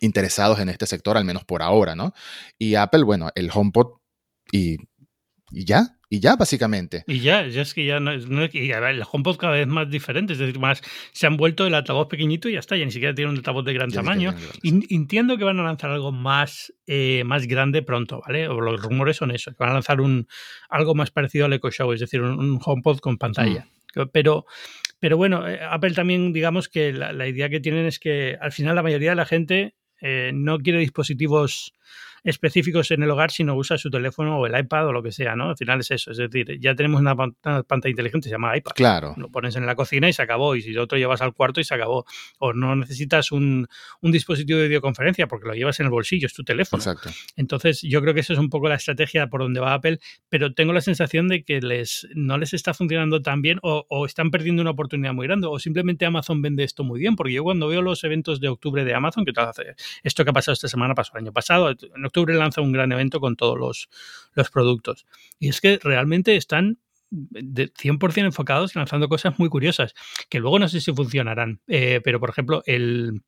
[0.00, 2.12] interesados en este sector, al menos por ahora, ¿no?
[2.58, 3.98] Y Apple, bueno, el HomePod
[4.52, 4.76] y,
[5.50, 7.04] y ya, y ya, básicamente.
[7.06, 10.32] Y ya, ya es que ya no, no y el HomePod cada vez más diferente,
[10.32, 10.80] es decir, más
[11.12, 13.64] se han vuelto el altavoz pequeñito y ya está, ya ni siquiera tiene un altavoz
[13.64, 14.34] de gran tamaño.
[14.62, 18.48] entiendo que van a lanzar algo más, eh, más grande pronto, ¿vale?
[18.48, 20.26] O los rumores son eso, que van a lanzar un
[20.70, 23.66] algo más parecido al Echo Show, es decir, un, HomePod con pantalla.
[23.94, 24.08] Mm.
[24.12, 24.46] Pero
[25.00, 28.50] pero bueno, eh, Apple también, digamos que la, la, idea que tienen es que al
[28.50, 31.74] final la mayoría de la gente eh, no quiere dispositivos
[32.24, 35.36] específicos en el hogar, sino usa su teléfono o el iPad o lo que sea,
[35.36, 35.50] ¿no?
[35.50, 38.72] Al final es eso, es decir, ya tenemos una, pantalla inteligente, se llama iPad.
[38.74, 39.14] Claro.
[39.16, 41.60] Lo pones en la cocina y se acabó, y si lo otro llevas al cuarto
[41.60, 42.04] y se acabó.
[42.38, 43.66] O no necesitas un,
[44.00, 46.80] un dispositivo de videoconferencia porque lo llevas en el bolsillo, es tu teléfono.
[46.80, 47.10] Exacto.
[47.36, 50.54] Entonces, yo creo que eso es un poco la estrategia por donde va Apple, pero
[50.54, 54.30] tengo la sensación de que les, no les está funcionando tan bien o, o están
[54.30, 57.68] perdiendo una oportunidad muy grande, o simplemente Amazon vende esto muy bien, porque yo cuando
[57.68, 60.68] veo los eventos de octubre de Amazon, que tal hace esto que ha pasado esta
[60.68, 63.88] semana pasó el año pasado, en octubre lanza un gran evento con todos los,
[64.34, 65.06] los productos.
[65.38, 66.78] Y es que realmente están
[67.10, 69.94] de 100% enfocados lanzando cosas muy curiosas,
[70.28, 73.22] que luego no sé si funcionarán, eh, pero por ejemplo, el,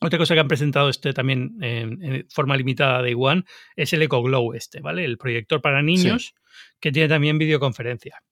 [0.00, 3.44] otra cosa que han presentado este también en, forma limitada de One
[3.76, 5.04] es el Eco Glow este, ¿vale?
[5.04, 6.34] El proyector para niños
[6.80, 8.22] que tiene también videoconferencia.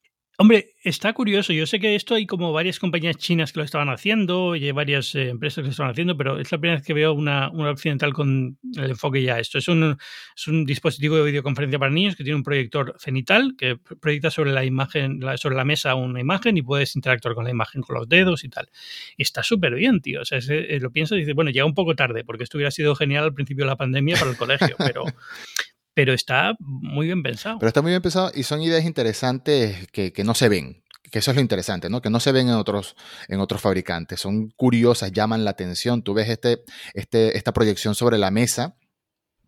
[0.42, 1.52] Hombre, está curioso.
[1.52, 4.72] Yo sé que esto hay como varias compañías chinas que lo estaban haciendo y hay
[4.72, 7.48] varias eh, empresas que lo estaban haciendo, pero es la primera vez que veo una,
[7.52, 9.59] una occidental con el enfoque ya esto.
[9.59, 9.96] Es un,
[10.37, 14.50] es un dispositivo de videoconferencia para niños que tiene un proyector cenital que proyecta sobre
[14.50, 18.09] la imagen, sobre la mesa una imagen y puedes interactuar con la imagen con los
[18.09, 18.68] dedos y tal.
[19.16, 20.22] Está súper bien, tío.
[20.22, 22.72] O sea, eh, lo pienso y dices, bueno, llega un poco tarde porque esto hubiera
[22.72, 25.05] sido genial al principio de la pandemia para el colegio, pero,
[25.94, 27.59] pero está muy bien pensado.
[27.59, 31.18] Pero está muy bien pensado y son ideas interesantes que, que no se ven, que
[31.18, 32.00] eso es lo interesante, ¿no?
[32.00, 32.96] Que no se ven en otros,
[33.28, 34.20] en otros fabricantes.
[34.20, 36.02] Son curiosas, llaman la atención.
[36.02, 38.76] Tú ves este, este, esta proyección sobre la mesa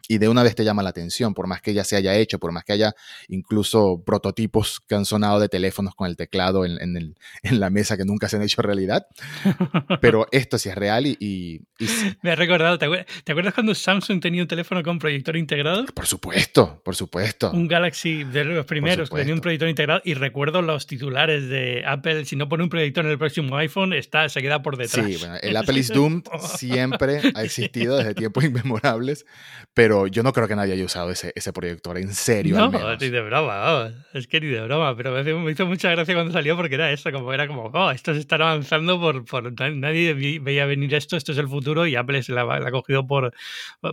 [0.09, 2.39] y de una vez te llama la atención, por más que ya se haya hecho,
[2.39, 2.95] por más que haya
[3.29, 7.97] incluso prototipos que han sonado de teléfonos con el teclado en, en, en la mesa
[7.97, 9.07] que nunca se han hecho realidad.
[10.01, 11.17] Pero esto sí es real y...
[11.21, 11.63] y,
[12.23, 12.87] Me ha recordado, ¿te
[13.33, 15.85] acuerdas, cuando Samsung tenía un teléfono con proyector integrado?
[15.87, 17.51] Por supuesto, por supuesto.
[17.53, 21.83] Un Galaxy de los primeros que tenía un proyector integrado y recuerdo los titulares de
[21.87, 25.07] Apple, si no pone un proyector en el próximo iPhone, está, se queda por detrás.
[25.07, 26.25] Sí, bueno, el Apple is Doomed
[26.57, 29.27] siempre ha existido desde tiempos inmemorables,
[29.73, 32.57] pero yo no creo que nadie haya usado ese, ese proyector, en serio.
[32.57, 36.33] No, ni de broma, es que ni de broma, pero me hizo mucha gracia cuando
[36.33, 40.15] salió porque era eso, como era como, oh, esto se está avanzando por, por nadie
[40.41, 43.33] veía venir esto, esto es el futuro y Apple se la, ha cogido por,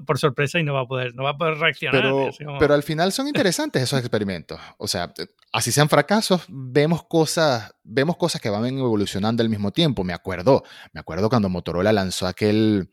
[0.06, 2.02] por sorpresa y no va a poder, no va a poder reaccionar.
[2.02, 4.60] Pero, pero al final son interesantes esos experimentos.
[4.78, 5.14] O sea,
[5.52, 10.04] así sean fracasos, vemos cosas, vemos cosas que van evolucionando al mismo tiempo.
[10.04, 12.90] Me acuerdo, me acuerdo cuando Motorola lanzó aquel,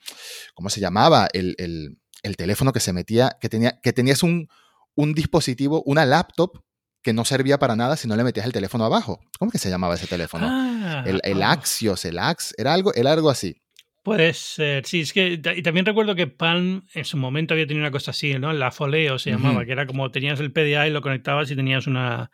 [0.55, 1.29] ¿cómo se llamaba?
[1.33, 4.49] el, el el teléfono que se metía, que, tenía, que tenías un,
[4.95, 6.63] un dispositivo, una laptop
[7.03, 9.21] que no servía para nada si no le metías el teléfono abajo.
[9.39, 10.47] ¿Cómo que se llamaba ese teléfono?
[10.51, 11.43] Ah, el, el.
[11.43, 13.63] Axios, el Ax, era algo, era algo así.
[14.09, 17.85] Puede ser, sí, es que y también recuerdo que Palm en su momento había tenido
[17.85, 18.53] una cosa así, ¿no?
[18.53, 21.87] La Foleo se llamaba, que era como tenías el PDA y lo conectabas y tenías
[21.87, 22.31] una,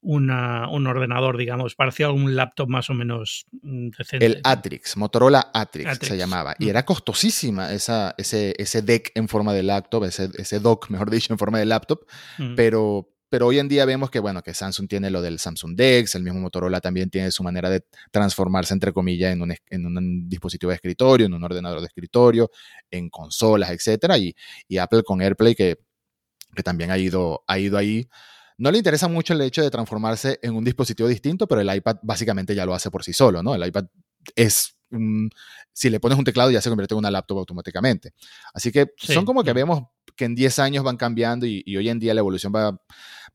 [0.00, 4.26] una un ordenador, digamos, parecía un laptop más o menos mm, decente.
[4.26, 6.08] El Atrix, Motorola Atrix, Atrix.
[6.08, 6.54] se llamaba.
[6.58, 6.68] Y Mm.
[6.70, 11.32] era costosísima esa, ese, ese deck en forma de laptop, ese, ese dock, mejor dicho,
[11.32, 12.00] en forma de laptop.
[12.38, 12.54] Mm.
[12.54, 16.14] Pero, pero hoy en día vemos que, bueno, que Samsung tiene lo del Samsung Dex,
[16.14, 20.28] el mismo Motorola también tiene su manera de transformarse, entre comillas, en un, en un
[20.28, 22.50] dispositivo de escritorio, en un ordenador de escritorio,
[22.90, 24.16] en consolas, etcétera.
[24.18, 24.34] Y,
[24.68, 25.78] y Apple con AirPlay, que,
[26.54, 28.08] que también ha ido, ha ido ahí.
[28.58, 31.96] No le interesa mucho el hecho de transformarse en un dispositivo distinto, pero el iPad
[32.02, 33.54] básicamente ya lo hace por sí solo, ¿no?
[33.54, 33.86] El iPad
[34.34, 35.30] es un-
[35.72, 38.12] si le pones un teclado ya se convierte en una laptop automáticamente.
[38.54, 39.12] Así que Sí.
[39.14, 39.84] son como que vemos
[40.16, 42.78] que en 10 años van cambiando y, y hoy en día la evolución va,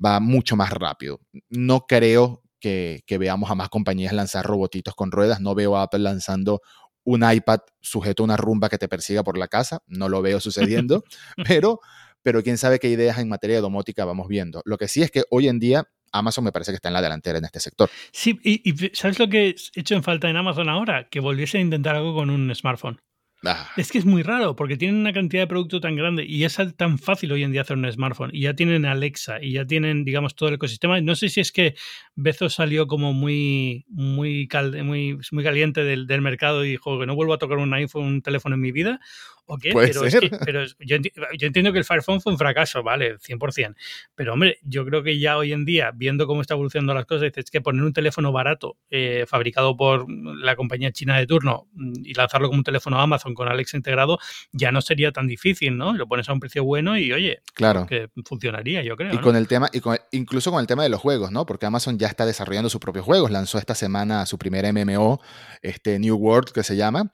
[0.03, 1.19] va mucho más rápido.
[1.49, 5.41] No creo que, que veamos a más compañías lanzar robotitos con ruedas.
[5.41, 6.61] No veo a Apple lanzando
[7.03, 9.81] un iPad sujeto a una rumba que te persiga por la casa.
[9.87, 11.03] No lo veo sucediendo,
[11.67, 11.79] pero,
[12.23, 14.61] pero quién sabe qué ideas en materia de domótica vamos viendo.
[14.65, 17.01] Lo que sí es que hoy en día Amazon me parece que está en la
[17.01, 17.89] delantera en este sector.
[18.11, 21.07] Sí, y, y ¿sabes lo que he hecho en falta en Amazon ahora?
[21.09, 22.99] Que volviese a intentar algo con un smartphone.
[23.43, 26.43] Ah, Es que es muy raro porque tienen una cantidad de producto tan grande y
[26.43, 28.29] es tan fácil hoy en día hacer un smartphone.
[28.33, 31.01] Y ya tienen Alexa y ya tienen, digamos, todo el ecosistema.
[31.01, 31.73] No sé si es que
[32.15, 37.07] Bezos salió como muy, muy, cal- muy, muy caliente del, del mercado y dijo que
[37.07, 38.99] no vuelvo a tocar un iPhone, un teléfono en mi vida.
[39.45, 39.71] ¿O qué?
[39.71, 40.29] Puede pero es ser.
[40.29, 43.75] que- pero yo, enti- yo entiendo que el Fire Phone fue un fracaso, vale, 100%.
[44.15, 47.23] Pero hombre, yo creo que ya hoy en día, viendo cómo está evolucionando las cosas,
[47.23, 51.93] dices que poner un teléfono barato eh, fabricado por la compañía china de turno mm,
[52.05, 54.19] y lanzarlo como un teléfono Amazon con Alexa integrado
[54.53, 55.93] ya no sería tan difícil, ¿no?
[55.93, 57.85] Lo pones a un precio bueno y oye, claro.
[57.87, 59.11] que funcionaría, yo creo.
[59.13, 59.21] Y ¿no?
[59.21, 61.45] con el tema, y con- incluso con el tema de los juegos, ¿no?
[61.45, 63.31] Porque Amazon ya está desarrollando sus propios juegos.
[63.31, 65.19] Lanzó esta semana su primer MMO,
[65.61, 67.11] este New World, que se llama.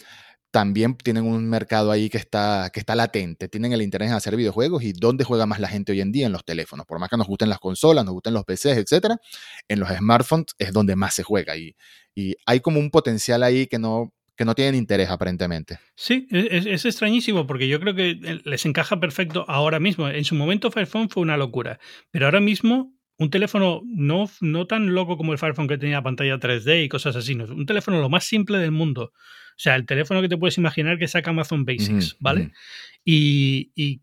[0.52, 3.48] También tienen un mercado ahí que está, que está latente.
[3.48, 6.26] Tienen el interés en hacer videojuegos y dónde juega más la gente hoy en día
[6.26, 6.86] en los teléfonos.
[6.86, 9.18] Por más que nos gusten las consolas, nos gusten los PCs, etcétera,
[9.68, 11.58] en los smartphones es donde más se juega.
[11.58, 11.76] Y,
[12.16, 15.80] y hay como un potencial ahí que no, que no tienen interés aparentemente.
[15.96, 20.08] Sí, es, es extrañísimo porque yo creo que les encaja perfecto ahora mismo.
[20.08, 21.80] En su momento Fire Phone fue una locura,
[22.12, 26.02] pero ahora mismo un teléfono no, no tan loco como el Fire Phone que tenía
[26.02, 29.12] pantalla 3D y cosas así, no, un teléfono lo más simple del mundo.
[29.14, 32.52] O sea, el teléfono que te puedes imaginar que saca Amazon Basics, ¿vale?
[33.04, 34.02] y, y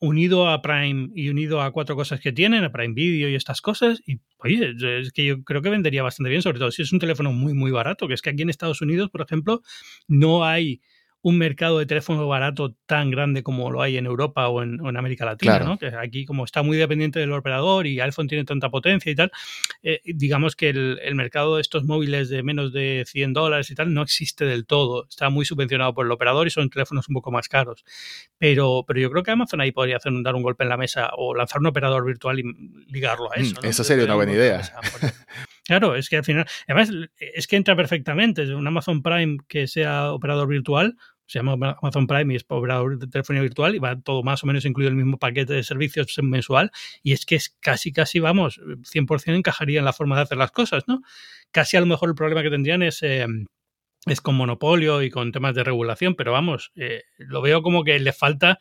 [0.00, 3.60] unido a Prime y unido a cuatro cosas que tienen, a Prime Video y estas
[3.60, 6.92] cosas, y oye, es que yo creo que vendería bastante bien, sobre todo si es
[6.92, 9.62] un teléfono muy, muy barato, que es que aquí en Estados Unidos, por ejemplo,
[10.08, 10.80] no hay
[11.28, 14.88] un mercado de teléfono barato tan grande como lo hay en Europa o en, o
[14.90, 15.66] en América Latina, Claro.
[15.72, 15.76] ¿no?
[15.78, 19.32] Que aquí como está muy dependiente del operador y iPhone tiene tanta potencia y tal,
[19.82, 23.74] eh, digamos que el, el mercado de estos móviles de menos de 100 dólares y
[23.74, 25.06] tal no existe del todo.
[25.08, 27.84] Está muy subvencionado por el operador y son teléfonos un poco más caros.
[28.38, 30.76] Pero, pero yo creo que Amazon ahí podría hacer un, dar un golpe en la
[30.76, 32.44] mesa o lanzar un operador virtual y
[32.86, 33.60] ligarlo a Mm, eso.
[33.62, 33.68] ¿no?
[33.68, 34.58] eso sería una Un buena idea.
[34.58, 35.12] mesa, porque-
[35.64, 38.54] Claro, es que al final, además, es que entra perfectamente.
[38.54, 43.06] Un Amazon Prime que sea operador virtual, se llama Amazon Prime y es operador de
[43.06, 46.70] telefonía virtual y va todo más o menos incluido el mismo paquete de servicios mensual.
[47.02, 50.52] Y es que es casi, casi, vamos, 100% encajaría en la forma de hacer las
[50.52, 51.02] cosas, ¿no?
[51.50, 53.02] Casi a lo mejor el problema que tendrían es.
[53.02, 53.26] eh,
[54.06, 57.98] es con monopolio y con temas de regulación, pero vamos, eh, lo veo como que
[57.98, 58.60] le falta,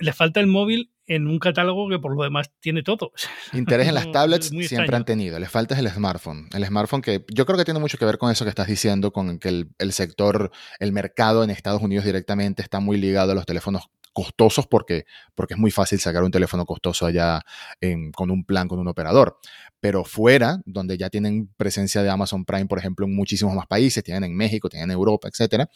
[0.00, 3.12] le falta el móvil en un catálogo que por lo demás tiene todo.
[3.52, 4.96] Interés en las tablets siempre extraño.
[4.96, 5.38] han tenido.
[5.38, 6.48] Les falta es el smartphone.
[6.54, 9.12] El smartphone que yo creo que tiene mucho que ver con eso que estás diciendo,
[9.12, 13.34] con que el, el sector, el mercado en Estados Unidos directamente está muy ligado a
[13.34, 17.42] los teléfonos costosos porque, porque es muy fácil sacar un teléfono costoso allá
[17.82, 19.38] en- con un plan, con un operador.
[19.78, 24.02] Pero fuera, donde ya tienen presencia de Amazon Prime, por ejemplo, en muchísimos más países,
[24.02, 25.68] tienen en México, tienen en Europa, etcétera,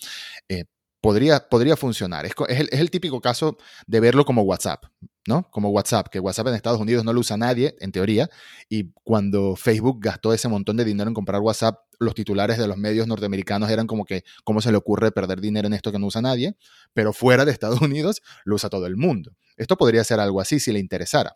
[0.49, 0.65] eh,
[1.01, 2.27] podría, podría funcionar.
[2.27, 4.85] Es, es el, es el típico caso de verlo como WhatsApp,
[5.27, 5.49] ¿no?
[5.51, 8.29] Como WhatsApp, que WhatsApp en Estados Unidos no lo usa nadie, en teoría,
[8.69, 12.77] y cuando Facebook gastó ese montón de dinero en comprar WhatsApp, los titulares de los
[12.77, 16.07] medios norteamericanos eran como que, ¿cómo se le ocurre perder dinero en esto que no
[16.07, 16.57] usa nadie?
[16.95, 19.33] Pero fuera de Estados Unidos lo usa todo el mundo.
[19.57, 21.35] Esto podría ser algo así si le interesara.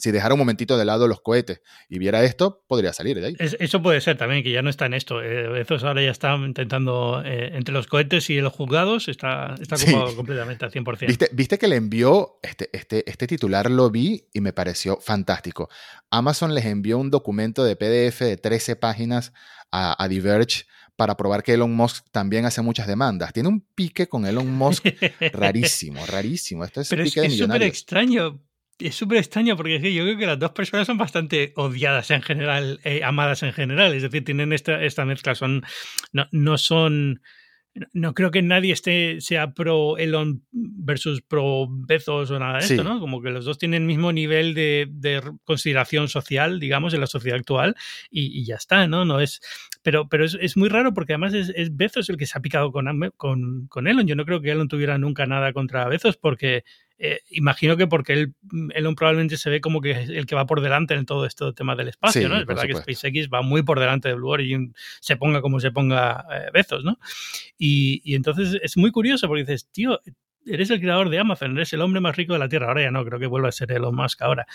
[0.00, 3.36] Si dejara un momentito de lado los cohetes y viera esto, podría salir de ahí.
[3.38, 5.22] Es- eso puede ser también, que ya no está en esto.
[5.22, 9.90] Eh, ahora ya está intentando, eh, entre los cohetes y los juzgados, está, está Sí.
[9.92, 11.06] ocupado completamente al 100%.
[11.08, 15.68] ¿Viste, viste que le envió, este, este, este titular lo vi y me pareció fantástico.
[16.10, 19.32] Amazon les envió un documento de PDF de 13 páginas
[19.70, 20.64] a, a Diverge
[20.96, 23.32] para probar que Elon Musk también hace muchas demandas.
[23.32, 24.84] Tiene un pique con Elon Musk
[25.32, 26.64] rarísimo, rarísimo.
[26.64, 28.38] Esto es Pero pique es de súper extraño.
[28.80, 32.10] Es súper extraño porque es que yo creo que las dos personas son bastante odiadas
[32.10, 33.94] en general, eh, amadas en general.
[33.94, 35.34] Es decir, tienen esta, esta mezcla.
[35.34, 35.62] Son,
[36.12, 37.22] no, no son.
[37.92, 42.74] No creo que nadie esté, sea pro Elon versus pro Bezos o nada de Sí.
[42.74, 42.98] esto, ¿no?
[42.98, 47.06] Como que los dos tienen el mismo nivel de, de consideración social, digamos, en la
[47.06, 47.76] sociedad actual
[48.10, 49.04] y, y ya está, ¿no?
[49.04, 49.40] No es.
[49.82, 52.42] Pero, pero es, es muy raro porque además es, es Bezos el que se ha
[52.42, 54.06] picado con, con, con Elon.
[54.06, 56.64] Yo no creo que Elon tuviera nunca nada contra Bezos porque
[57.02, 58.34] eh, imagino que porque él,
[58.74, 61.54] Elon probablemente se ve como que es el que va por delante en todo esto
[61.54, 62.38] tema del espacio, Sí, ¿no?
[62.38, 62.92] Es verdad que supuesto.
[62.92, 66.84] SpaceX va muy por delante de Blue Origin, se ponga como se ponga eh, Bezos,
[66.84, 66.98] ¿no?
[67.56, 69.98] Y, y entonces es muy curioso porque dices, tío,
[70.44, 72.68] eres el creador de Amazon, eres el hombre más rico de la Tierra.
[72.68, 74.46] Ahora ya no, creo que vuelva a ser Elon Musk ahora.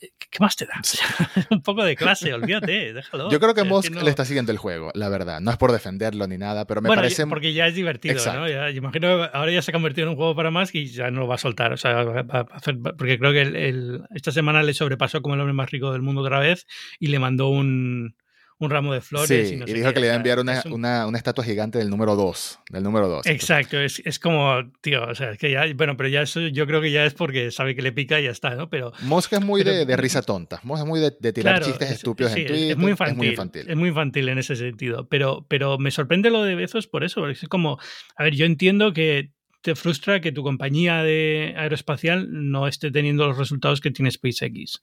[0.00, 0.74] ¿Qué más te da?
[1.50, 3.30] Un poco de clase, olvídate, déjalo.
[3.30, 5.40] Yo creo que no- le está siguiendo el juego, la verdad.
[5.40, 7.26] No es por defenderlo ni nada, pero me bueno, parece...
[7.26, 8.40] porque ya es divertido, Exacto.
[8.40, 8.48] ¿no?
[8.48, 10.86] Ya, yo imagino que ahora ya se ha convertido en un juego para más y
[10.86, 11.72] ya no lo va a soltar.
[11.72, 15.22] O sea, va va a hacer, porque creo que el- el- esta semana le sobrepasó
[15.22, 16.66] como el hombre más rico del mundo otra vez
[17.00, 18.14] y le mandó un,
[18.60, 19.48] un ramo de flores.
[19.48, 19.94] Sí, y, no sé dijo qué.
[19.94, 22.58] que le iba a enviar una, es un- una, una estatua gigante del número 2,
[22.70, 23.26] del número 2.
[23.26, 26.66] Exacto, es, es como, tío, o sea, es que ya, bueno, pero ya eso yo
[26.66, 28.68] creo que ya es porque sabe que le pica y ya está, ¿no?
[28.68, 30.60] Pero Musk es muy pero- de, de risa tonta.
[30.64, 32.70] Musk es muy de, de tirar Claro, chistes es- estúpidos sí, en es- Twitter.
[32.72, 33.64] Es muy infantil.
[33.70, 35.08] Es muy infantil, en ese sentido.
[35.08, 37.20] Pero, pero me sorprende lo de Bezos por eso.
[37.20, 37.78] porque Es como,
[38.16, 39.30] a ver, yo entiendo que
[39.62, 44.82] te frustra que tu compañía de aeroespacial no esté teniendo los resultados que tiene SpaceX.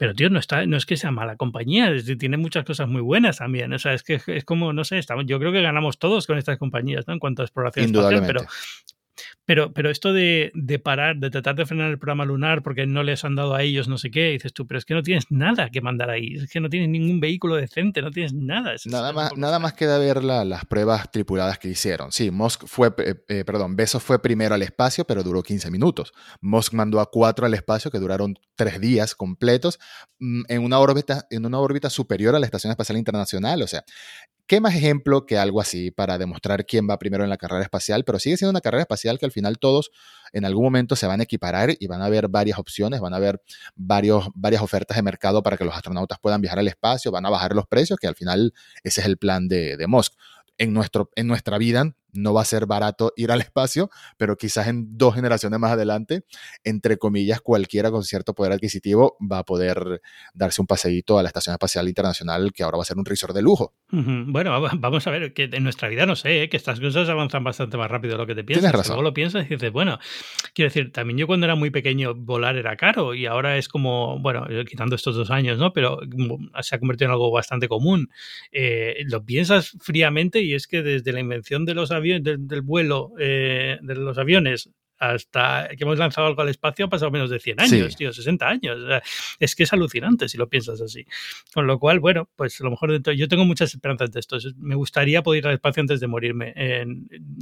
[0.00, 3.02] Pero, tío, no, está, no es que sea mala compañía, es tiene muchas cosas muy
[3.02, 3.70] buenas también.
[3.74, 6.38] O sea, es que es como, no sé, estamos, yo creo que ganamos todos con
[6.38, 7.12] estas compañías, ¿no?
[7.12, 8.46] En cuanto a exploración espacial, pero
[9.50, 13.02] pero, pero esto de, de parar, de tratar de frenar el programa lunar porque no
[13.02, 15.24] les han dado a ellos no sé qué, dices tú, pero es que no tienes
[15.28, 18.74] nada que mandar ahí, es que no tienes ningún vehículo decente, no tienes nada.
[18.74, 22.12] Es- Nada más, nada más queda ver la- las pruebas tripuladas que hicieron.
[22.12, 26.12] Sí, Musk fue, eh, eh, perdón, Bezos fue primero al espacio, pero duró 15 minutos.
[26.40, 29.80] Musk mandó a cuatro al espacio que duraron tres días completos
[30.20, 33.62] mm, en una órbita, en una órbita superior a la Estación Espacial Internacional.
[33.62, 33.82] O sea,
[34.50, 38.02] ¿qué más ejemplo que algo así para demostrar quién va primero en la carrera espacial?
[38.04, 39.92] Pero sigue siendo una carrera espacial que al final todos
[40.32, 43.18] en algún momento se van a equiparar y van a haber varias opciones, van a
[43.18, 43.40] haber
[43.76, 47.30] varios, varias ofertas de mercado para que los astronautas puedan viajar al espacio, van a
[47.30, 50.14] bajar los precios, que al final ese es el plan de, de Musk.
[50.58, 54.66] En, nuestro, en nuestra vida no va a ser barato ir al espacio, pero quizás
[54.68, 56.24] en dos generaciones más adelante,
[56.64, 60.00] entre comillas, cualquiera con cierto poder adquisitivo va a poder
[60.34, 63.34] darse un paseíto a la Estación Espacial Internacional, que ahora va a ser un resort
[63.34, 63.74] de lujo.
[63.90, 66.48] Bueno, va- vamos a ver, que en nuestra vida no sé, ¿eh?
[66.48, 68.62] que estas cosas avanzan bastante más rápido de lo que te piensas.
[68.70, 68.94] Tienes razón.
[68.96, 69.98] Luego lo piensas y dices, bueno,
[70.54, 74.18] quiero decir, también yo cuando era muy pequeño volar era caro y ahora es como,
[74.20, 75.72] bueno, eh, quitando estos dos años, ¿no?
[75.72, 78.10] Pero mm, se ha convertido en algo bastante común.
[78.52, 82.62] Eh, lo piensas fríamente y es que desde la invención de los aviones, del, del
[82.62, 87.30] vuelo eh, de los aviones hasta que hemos lanzado algo al espacio ha pasado menos
[87.30, 87.96] de 100 años, Sí.
[87.98, 88.78] tío, 60 años.
[88.78, 89.02] O sea,
[89.38, 91.04] es que es alucinante si lo piensas así.
[91.54, 94.36] Con lo cual, bueno, pues a lo mejor dentro, yo tengo muchas esperanzas de esto.
[94.36, 96.52] Es- Me gustaría poder ir al espacio antes de morirme.
[96.54, 96.84] Eh,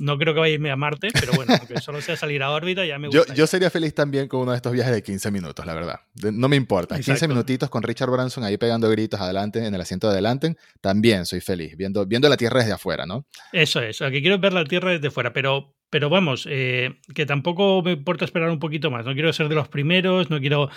[0.01, 2.51] no creo que vaya a irme a Marte, pero bueno, aunque solo sea salir a
[2.51, 3.35] órbita, ya me Yo, gustaría.
[3.38, 6.01] yo sería feliz también con uno de estos viajes de 15 minutos, la verdad.
[6.33, 6.94] No me importa.
[6.94, 7.35] 15 Exacto.
[7.35, 11.40] minutitos con Richard Branson ahí pegando gritos adelante en el asiento de adelante, también soy
[11.40, 13.27] feliz, viendo, viendo la Tierra desde afuera, ¿no?
[13.53, 17.83] Eso es, que quiero ver la Tierra desde fuera, pero, pero vamos, eh, que tampoco
[17.83, 19.07] me importa esperar un poquito más.
[19.07, 20.70] No quiero ser de los primeros, no quiero.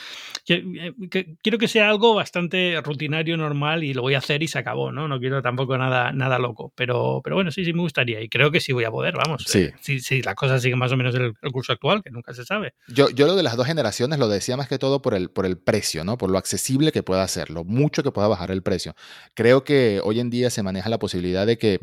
[0.46, 4.42] que- eh, que- quiero que sea algo bastante rutinario, normal y lo voy a hacer
[4.44, 5.08] y se acabó, ¿no?
[5.08, 8.50] No quiero tampoco nada, nada loco, pero, pero bueno, sí, sí me gustaría y creo
[8.52, 9.44] que sí voy a poder, vamos.
[9.48, 9.60] Sí.
[9.60, 12.34] Eh, si, si las cosas siguen más o menos el, el curso actual, que nunca
[12.34, 12.74] se sabe.
[12.88, 15.46] Yo, yo lo de las dos generaciones lo decía más que todo por el, por
[15.46, 16.18] el precio, ¿no?
[16.18, 18.96] Por lo accesible que pueda ser, lo mucho que pueda bajar el precio.
[19.36, 21.80] Creo que hoy en día se maneja la posibilidad de que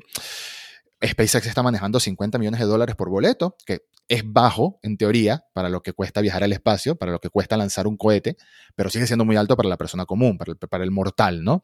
[1.04, 5.68] SpaceX está manejando 50 millones de dólares por boleto, que es bajo en teoría para
[5.68, 8.36] lo que cuesta viajar al espacio, para lo que cuesta lanzar un cohete,
[8.74, 11.62] pero sigue siendo muy alto para la persona común, para el, mortal, ¿no?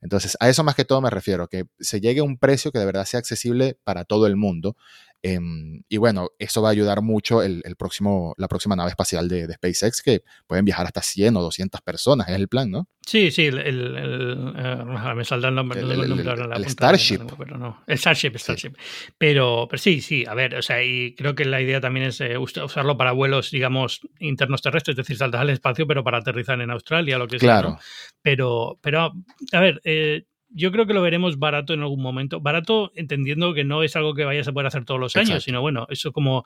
[0.00, 2.78] Entonces, a eso más que todo me refiero, que se llegue a un precio que
[2.78, 4.76] de verdad sea accesible para todo el mundo.
[5.22, 9.28] Em, y bueno, eso va a ayudar mucho el, el próximo, la próxima nave espacial
[9.28, 12.88] de, de SpaceX, que pueden viajar hasta 100 o 200 personas, es el plan, ¿no?
[13.06, 17.20] Sí, sí, el, el- el, eh, me saldrá el nombre, El- Starship.
[17.38, 17.82] pero no.
[17.86, 18.72] El Starship, Starship.
[19.18, 22.20] Pero, pero sí, sí, a ver, o sea, y creo que la idea también es
[22.20, 26.18] eh, us- usarlo para vuelos, digamos, internos terrestres, es decir, saltar al espacio, pero para
[26.18, 27.46] aterrizar en Australia, lo que sea.
[27.48, 27.70] Claro.
[27.70, 27.78] ¿no?
[28.22, 29.12] Pero, pero,
[29.52, 32.40] a ver, eh, yo creo que lo veremos barato en algún momento.
[32.40, 35.60] Barato entendiendo que no es algo que vayas a poder hacer todos los años, sino
[35.60, 36.44] bueno, eso como,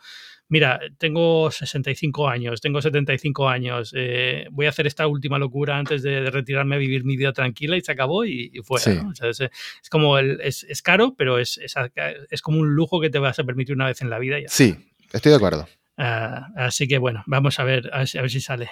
[0.49, 6.03] mira, tengo 65 años, tengo 75 años, eh, voy a hacer esta última locura antes
[6.03, 9.03] de, retirarme a vivir mi vida tranquila y se acabó y, fuera.
[9.23, 13.45] es, como, el, es, caro, pero es, es, como un lujo que te vas a
[13.45, 14.39] permitir una vez en la vida.
[14.49, 14.77] Sí,
[15.13, 15.69] estoy de acuerdo.
[15.99, 18.69] Ah, así que bueno, vamos a ver, a ver si sale.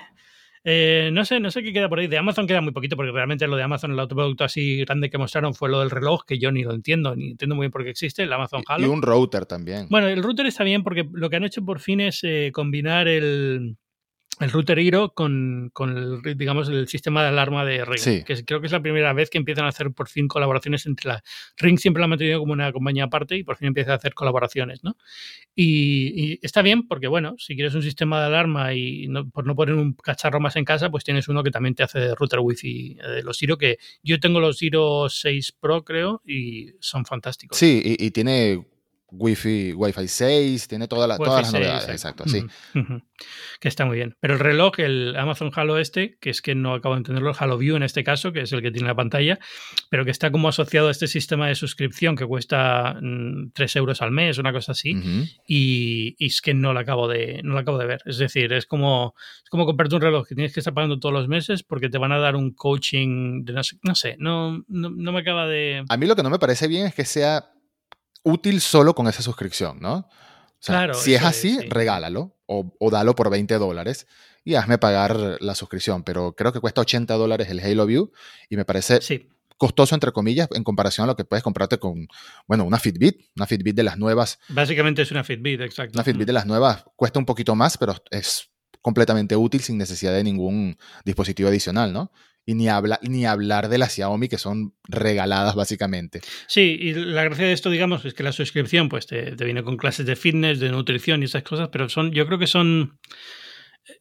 [0.65, 2.07] Eh, no sé, no sé qué queda por ahí.
[2.07, 5.19] De Amazon queda muy poquito, porque realmente lo de Amazon, el autoproducto así grande que
[5.19, 7.85] mostraron fue lo del reloj, que yo ni lo entiendo, ni entiendo muy bien por
[7.85, 8.87] qué existe, el Amazon Halo.
[8.87, 9.87] Y un router también.
[9.91, 13.09] Bueno, el router está bien porque lo que han hecho por fin es eh, combinar
[13.09, 13.77] el,
[14.41, 18.25] el router Hero con, con, el, digamos, el sistema de alarma de Ring.
[18.25, 21.09] Que creo que es la primera vez que empiezan a hacer por fin colaboraciones entre
[21.09, 21.25] la
[21.57, 24.15] Ring siempre la ha mantenido como una compañía aparte y por fin empieza a hacer
[24.15, 24.97] colaboraciones, ¿no?
[25.55, 29.75] Y, está bien porque, bueno, si quieres un sistema de alarma y por no poner
[29.75, 32.95] un cacharro más en casa, pues tienes uno que también te hace de router wifi
[32.95, 37.59] de los Hero, que yo tengo los Hero 6 Pro, creo, y son fantásticos.
[37.59, 38.65] Sí, y, y tiene
[39.17, 42.45] Wi-Fi, Wi-Fi 6, tiene todas las novedades, exacto, sí.
[43.61, 44.17] Que está muy bien.
[44.21, 47.37] Pero el reloj, el Amazon Halo este, que es que no acabo de entenderlo, el
[47.39, 49.39] Halo View en este caso, que es el que tiene la pantalla,
[49.91, 54.03] pero que está como asociado a este sistema de suscripción que cuesta 3 mm, euros
[54.03, 54.95] al mes, una cosa así,
[55.47, 58.01] y, es que no lo acabo de, no lo acabo de ver.
[58.07, 61.13] Es decir, es como, es como comprarte un reloj que tienes que estar pagando todos
[61.13, 64.65] los meses porque te van a dar un coaching de no sé, no, sé no,
[64.69, 65.85] no me acaba de...
[65.89, 67.54] A mí lo que no me parece bien es que sea
[68.25, 70.09] útil solo con esa suscripción, ¿no?
[70.65, 74.07] claro, si es así, regálalo o, o, dalo por 20 dólares
[74.45, 76.03] y hazme pagar la suscripción.
[76.03, 78.13] Pero creo que cuesta 80 dólares el Halo View
[78.49, 79.01] y me parece
[79.57, 82.09] costoso, entre comillas, en comparación a lo que puedes comprarte con,
[82.47, 84.39] bueno, una Fitbit, una Fitbit de las nuevas.
[84.49, 85.93] Básicamente es una Fitbit, exacto.
[85.97, 88.51] Una Fitbit de las nuevas cuesta un poquito más, pero es
[88.83, 92.13] completamente útil sin necesidad de ningún dispositivo adicional, ¿no?
[92.47, 96.21] Y ni, habla, ni hablar de las Xiaomi que son regaladas básicamente.
[96.47, 99.77] Sí, y la gracia de esto, digamos, es que la suscripción pues te, viene con
[99.77, 102.99] clases de fitness, de nutrición y esas cosas, pero son, yo creo que son...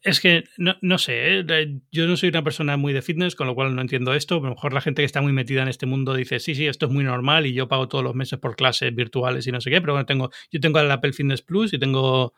[0.02, 1.80] Es que no, no sé, ¿eh?
[1.90, 4.36] yo no soy una persona muy de fitness, con lo cual no entiendo esto.
[4.36, 6.66] A lo mejor la gente que está muy metida en este mundo dice, sí, sí,
[6.66, 9.60] esto es muy normal y yo pago todos los meses por clases virtuales y no
[9.60, 12.34] sé qué, pero bueno, tengo, yo tengo el Apple Fitness Plus y tengo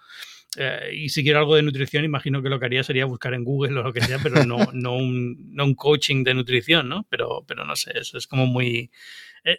[0.57, 3.45] eh, y si quiero algo de nutrición, imagino que lo que haría sería buscar en
[3.45, 7.07] Google o lo que sea, pero no, no, un, no un coaching de nutrición, ¿no?
[7.11, 8.91] Pero, pero no sé, eso es como muy,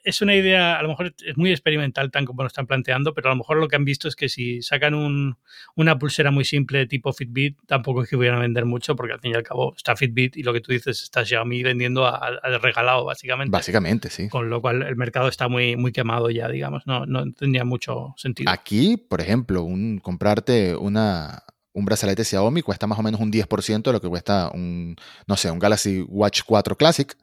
[0.04, 3.30] es una idea, a lo mejor es muy experimental, tan como lo están planteando, pero
[3.30, 5.38] a lo mejor lo que han visto es que si sacan un,
[5.76, 9.14] una pulsera muy simple de tipo Fitbit, tampoco es que vayan a vender mucho, porque
[9.14, 12.06] al fin y al cabo está Fitbit y lo que tú dices está Xiaomi vendiendo
[12.06, 13.52] al regalado, básicamente.
[13.52, 14.28] Básicamente, sí.
[14.28, 18.14] Con lo cual el mercado está muy, muy quemado ya, digamos, no, no tendría mucho
[18.18, 18.52] sentido.
[18.52, 23.84] Aquí, por ejemplo, un, comprarte una, un brazalete Xiaomi cuesta más o menos un 10%
[23.84, 24.96] de lo que cuesta un,
[25.28, 27.16] no sé, un Galaxy Watch 4 Classic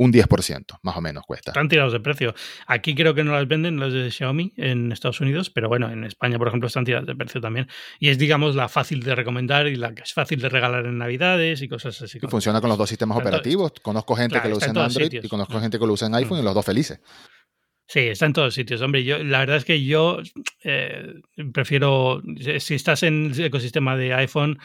[0.00, 1.50] un 10%, más o menos cuesta.
[1.50, 2.34] Están tirados de precio.
[2.66, 6.04] Aquí creo que no las venden las de Xiaomi en Estados Unidos, pero bueno, en
[6.04, 7.68] España, por ejemplo, están tiradas de precio también.
[7.98, 10.96] Y es, digamos, la fácil de recomendar y la que es fácil de regalar en
[10.96, 12.18] Navidades y cosas así.
[12.22, 13.72] Y funciona con los dos sistemas operativos.
[13.82, 16.38] Conozco gente que lo usa en Android y conozco gente que lo usa en iPhone
[16.38, 17.00] y los dos felices.
[17.90, 18.80] Sí, está en todos sitios.
[18.82, 20.18] Hombre, yo la verdad es que yo
[20.62, 21.12] eh,
[21.52, 22.22] prefiero,
[22.60, 24.60] si estás en el ecosistema de iPhone,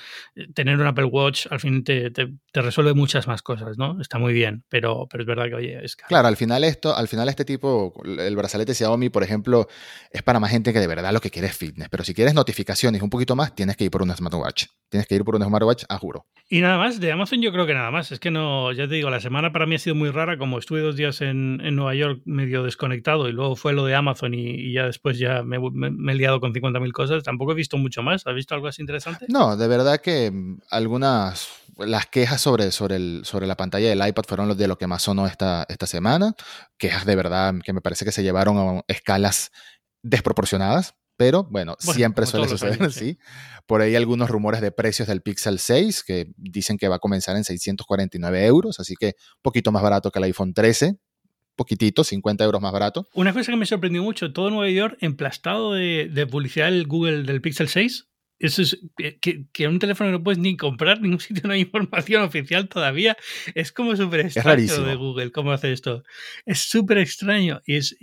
[0.53, 3.99] tener un Apple Watch al fin te, te, resuelve muchas más cosas, ¿no?
[3.99, 7.07] Está muy bien, pero, pero es verdad que, oye, es Claro, al final esto, al
[7.07, 9.67] final este tipo, el brazalete Xiaomi, por ejemplo,
[10.11, 11.89] es para más gente que de verdad lo que quiere es fitness.
[11.89, 14.65] Pero si quieres notificaciones un poquito más, tienes que ir por un smartwatch.
[14.89, 16.28] Tienes que ir por un smartwatch, a juro.
[16.47, 18.11] Y nada más, de Amazon yo creo que nada más.
[18.11, 20.59] Es que no, ya te digo, la semana para mí ha sido muy rara, como
[20.59, 24.34] estuve dos días en, en Nueva York medio desconectado y luego fue lo de Amazon
[24.34, 27.24] y, ya después ya me, he liado con 50.000 cosas.
[27.24, 28.26] Tampoco he visto mucho más.
[28.28, 29.26] ¿Has visto algo así interesante?
[29.30, 31.47] No, de verdad que mm, algunas,
[31.78, 35.01] las quejas sobre, sobre, el, sobre la pantalla del iPad fueron de lo que más
[35.03, 36.36] sonó esta, esta semana.
[36.78, 39.51] Quejas de verdad que me parece que se llevaron a escalas
[40.03, 40.95] desproporcionadas.
[41.18, 43.18] Pero bueno, siempre suele suceder así.
[43.66, 47.38] Por ahí algunos rumores de precios del Pixel 6 que dicen que va a comenzar
[47.38, 50.99] en 649 euros, así que un poquito más barato que el iPhone 13
[51.55, 53.07] poquitito, 50 euros más barato.
[53.13, 57.23] Una cosa que me sorprendió mucho, todo Nueva York emplastado de, de publicidad del Google
[57.23, 58.07] del Pixel 6.
[58.37, 62.21] Eso es que, que, un teléfono no puedes ni comprar, ningún sitio no hay información
[62.23, 63.15] oficial todavía.
[63.53, 66.03] Es como súper extraño de Google cómo hace esto.
[66.45, 67.61] Es súper extraño.
[67.65, 67.95] Y es,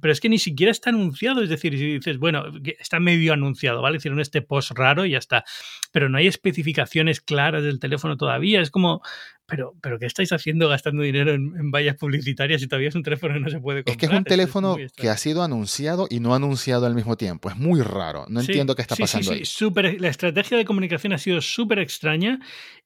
[0.00, 1.42] pero es que ni siquiera está anunciado.
[1.42, 2.44] Es decir, si dices, bueno,
[2.78, 3.96] está medio anunciado, ¿vale?
[3.96, 5.44] Hicieron este post raro y ya está.
[5.92, 8.60] Pero no hay especificaciones claras del teléfono todavía.
[8.60, 9.02] Es como,
[9.50, 13.34] pero, pero ¿qué estáis haciendo gastando dinero en, vallas publicitarias si todavía es un teléfono
[13.34, 13.92] que no se puede comprar?
[13.92, 17.50] Es que es un teléfono que ha sido anunciado y no anunciado al mismo tiempo.
[17.50, 18.26] Es muy raro.
[18.28, 19.44] No entiendo qué está pasando sí, ahí.
[19.44, 22.38] Super, la estrategia de comunicación ha sido súper extraña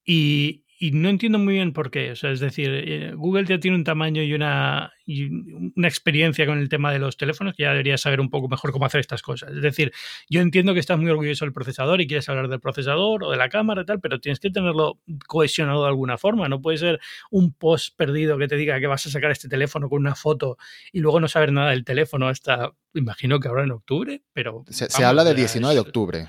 [0.04, 2.10] y, y no entiendo muy bien por qué.
[2.10, 5.28] O sea, es decir, eh, Google ya tiene un tamaño y una, y
[5.76, 8.72] una experiencia con el tema de los teléfonos que ya debería saber un poco mejor
[8.72, 9.50] cómo hacer estas cosas.
[9.52, 9.92] Es decir,
[10.28, 13.36] yo entiendo que estás muy orgulloso del procesador y quieres hablar del procesador o de
[13.36, 16.48] la cámara y tal, pero tienes que tenerlo cohesionado de alguna forma.
[16.48, 17.00] No puede ser
[17.30, 20.58] un post perdido que te diga que vas a sacar este teléfono con una foto
[20.92, 24.64] y luego no saber nada del teléfono hasta, imagino que ahora en octubre, pero...
[24.68, 26.28] Se, habla de 19 de octubre.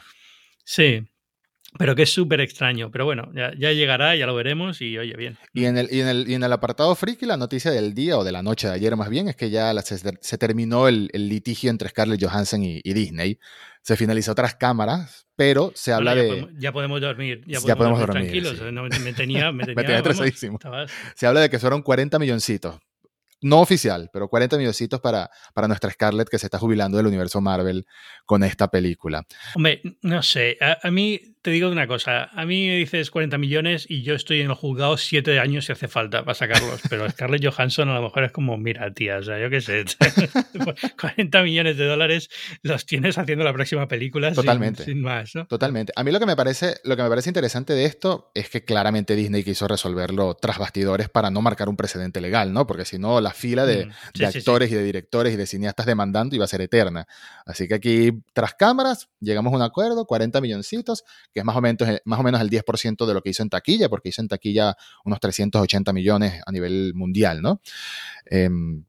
[0.64, 1.04] Sí,
[1.78, 2.92] pero que es súper extraño.
[2.92, 5.38] Pero bueno, ya, llegará, ya lo veremos y oye, bien.
[5.54, 8.18] Y en, el, y, en el, y en el apartado friki, la noticia del día
[8.18, 11.70] o de la noche de ayer más bien es que ya se, terminó el, litigio
[11.70, 13.40] entre Scarlett Johansson y, Disney.
[13.82, 16.48] Se finalizó tras cámaras, pero se habla de...
[16.58, 18.60] ya podemos dormir, ya podemos, dormir, tranquilos.
[19.04, 20.02] me, tenía, me tenía,
[21.16, 22.80] Se habla de que fueron 40 milloncitos
[23.46, 27.42] no oficial, pero 40 milloncitos para, para nuestra Scarlett que se está jubilando del universo
[27.42, 27.86] Marvel
[28.26, 29.26] con esta película.
[29.56, 33.86] Hombre, no sé, a, mí te digo una cosa, a mí me dices 40 millones
[33.88, 37.46] y yo estoy en el juzgado 7 años si hace falta para sacarlos, pero Scarlett
[37.46, 39.86] Johansson a lo mejor es como, mira, tía, o sea, yo qué sé,
[41.00, 42.32] 40 millones de dólares
[42.64, 44.86] los tienes haciendo la próxima película Totalmente.
[44.86, 45.46] Sin, más, ¿no?
[45.46, 45.94] Totalmente.
[45.96, 48.66] A mí lo que, me parece, lo que me parece interesante de esto es que
[48.66, 52.66] claramente Disney quiso resolverlo tras bastidores para no marcar un precedente legal, ¿no?
[52.66, 56.36] Porque si no, la fila de, mm, actores y de directores y de cineastas demandando
[56.36, 57.06] iba a ser eterna.
[57.46, 61.04] Así que aquí, tras cámaras, llegamos a un acuerdo, 40 milloncitos,
[61.36, 63.50] que es más o menos, más o menos el 10% de lo que hizo en
[63.50, 67.60] taquilla, porque hizo en taquilla unos 380 millones a nivel mundial, ¿no?
[68.26, 68.86] Em,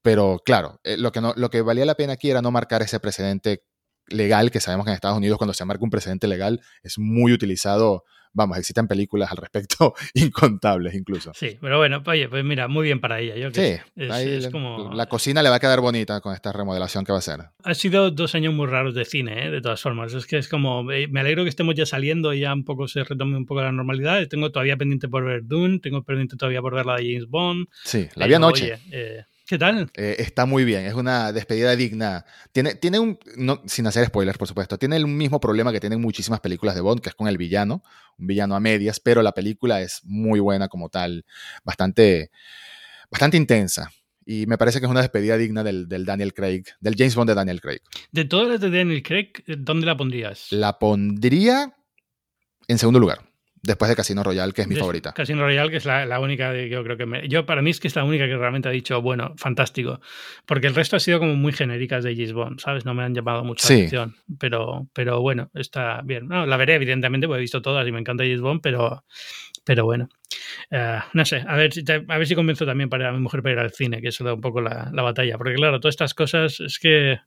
[0.00, 3.00] pero claro, eh, lo, que lo que valía la pena aquí era no marcar ese
[3.00, 3.64] precedente
[4.06, 7.34] legal, que sabemos que en Estados Unidos cuando se marca un precedente legal es muy
[7.34, 11.32] utilizado vamos, existen películas al respecto incontables incluso.
[11.34, 13.36] Sí, pero bueno, oye, pues mira, muy bien para ella.
[13.36, 17.20] Yo sí, la, cocina le va a quedar bonita con esta remodelación que va a
[17.20, 17.40] hacer.
[17.64, 19.50] Ha sido dos años muy raros de cine, ¿eh?
[19.50, 20.12] de todas formas.
[20.14, 22.88] Es que es como, eh, me alegro que estemos ya saliendo y ya un poco
[22.88, 24.26] se retome un poco la normalidad.
[24.28, 27.66] Tengo todavía pendiente por ver Dune, tengo pendiente todavía por ver la de James Bond.
[27.84, 28.78] Sí, la vi anoche.
[28.90, 29.90] eh, ¿Qué tal?
[29.96, 32.24] Eh, está muy bien, es una despedida digna.
[32.52, 36.00] Tiene, tiene un, no, sin hacer spoilers, por supuesto, tiene el mismo problema que tienen
[36.00, 37.82] muchísimas películas de Bond, que es con el villano,
[38.16, 41.24] un villano a medias, pero la película es muy buena como tal,
[41.64, 42.30] bastante,
[43.10, 43.90] bastante intensa.
[44.24, 47.30] Y me parece que es una despedida digna del, del Daniel Craig, del James Bond
[47.30, 47.80] de Daniel Craig.
[48.12, 50.46] De todas las de Daniel Craig, ¿dónde la pondrías?
[50.52, 51.74] La pondría
[52.68, 53.29] en segundo lugar
[53.62, 55.12] después de Casino Royale, que es mi favorita.
[55.12, 57.80] Casino Royale, que es la, única que yo creo que me, yo para mí es
[57.80, 60.00] que es la única que realmente ha dicho, bueno, fantástico,
[60.46, 62.84] porque el resto ha sido como muy genéricas de Bond, ¿sabes?
[62.84, 66.28] No me han llamado mucho la atención, pero, pero bueno, está bien.
[66.28, 69.04] No, la veré evidentemente, porque he visto todas y me encanta Bond, pero,
[69.64, 70.08] pero bueno.
[70.70, 73.54] Eh, no sé, a ver, si, a ver si convenzo también para mi mujer para
[73.54, 76.14] ir al cine, que eso da un poco la, la batalla, porque claro, todas estas
[76.14, 77.18] cosas es que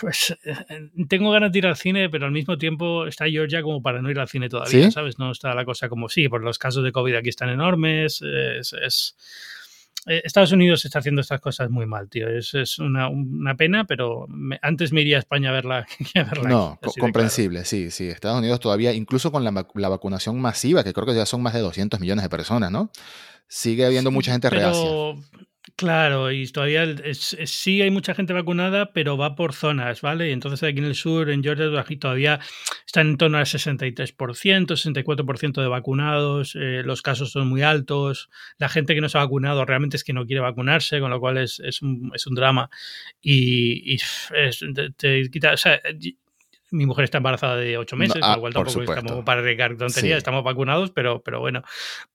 [0.00, 3.82] pues eh, tengo ganas de ir al cine, pero al mismo tiempo está Georgia como
[3.82, 5.18] para no ir al cine todavía, ¿sabes?
[5.18, 8.22] No está la cosa como sí, por los casos de COVID aquí están enormes.
[8.22, 9.16] Es,
[10.06, 12.28] eh, Estados Unidos está haciendo estas cosas muy mal, tío.
[12.28, 14.26] Es, una, pena, pero
[14.60, 15.86] antes me iría a España a verla.
[16.48, 18.08] no, comprensible, sí, sí.
[18.08, 21.60] Estados Unidos todavía, incluso con la, vacunación masiva, que creo que ya son más de
[21.60, 22.90] 200 millones de personas, ¿no?
[23.46, 24.62] Sigue habiendo mucha gente pero...
[24.62, 26.84] reacia Claro, y todavía
[27.14, 30.28] sí hay mucha gente vacunada, pero va por zonas, ¿vale?
[30.28, 32.40] Y entonces aquí en el sur, en Georgia, todavía
[32.84, 38.68] están en torno al 63%, 64% de vacunados, eh, los casos son muy altos, la
[38.68, 41.38] gente que no se ha vacunado realmente es que no quiere vacunarse, con lo cual
[41.38, 42.68] es, es, un, es un drama.
[43.20, 43.98] Y,
[44.96, 45.54] te, quita,
[46.72, 50.42] mi mujer está embarazada de ocho meses, ah, igual tampoco estamos para regar tonterías, estamos
[50.42, 51.62] vacunados, pero, pero bueno.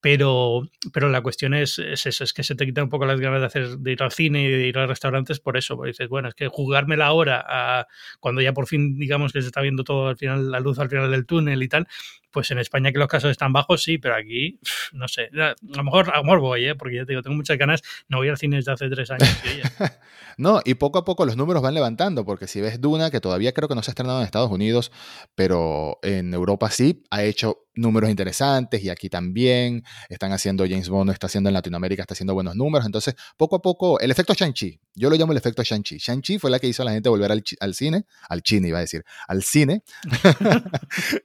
[0.01, 3.39] Pero, pero la cuestión es, eso, es que se te quitan un poco las ganas
[3.39, 6.09] de hacer, de ir al cine y de ir a restaurantes por eso, porque dices,
[6.09, 7.87] bueno, es que jugármela ahora a,
[8.19, 10.89] cuando ya por fin digamos que se está viendo todo al final, la luz al
[10.89, 11.87] final del túnel y tal,
[12.31, 14.59] pues en España que los casos están bajos, sí, pero aquí,
[14.91, 16.75] no sé, a lo mejor, a lo mejor voy, ¿eh?
[16.75, 19.27] porque ya te digo, tengo muchas ganas, no voy al cine desde hace tres años.
[20.37, 23.53] no, y poco a poco los números van levantando, porque si ves Duna, que todavía
[23.53, 24.91] creo que no se ha estrenado en Estados Unidos,
[25.35, 31.11] pero en Europa sí, ha hecho números interesantes y aquí también están haciendo James Bond,
[31.11, 32.85] está haciendo en Latinoamérica, está haciendo buenos números.
[32.85, 35.97] Entonces, poco a poco, el efecto Shang-Chi, yo lo llamo el efecto Shang-Chi.
[35.97, 38.81] Shang-Chi fue la que hizo a la gente volver al, cine, al cine iba a
[38.81, 39.83] decir, al cine.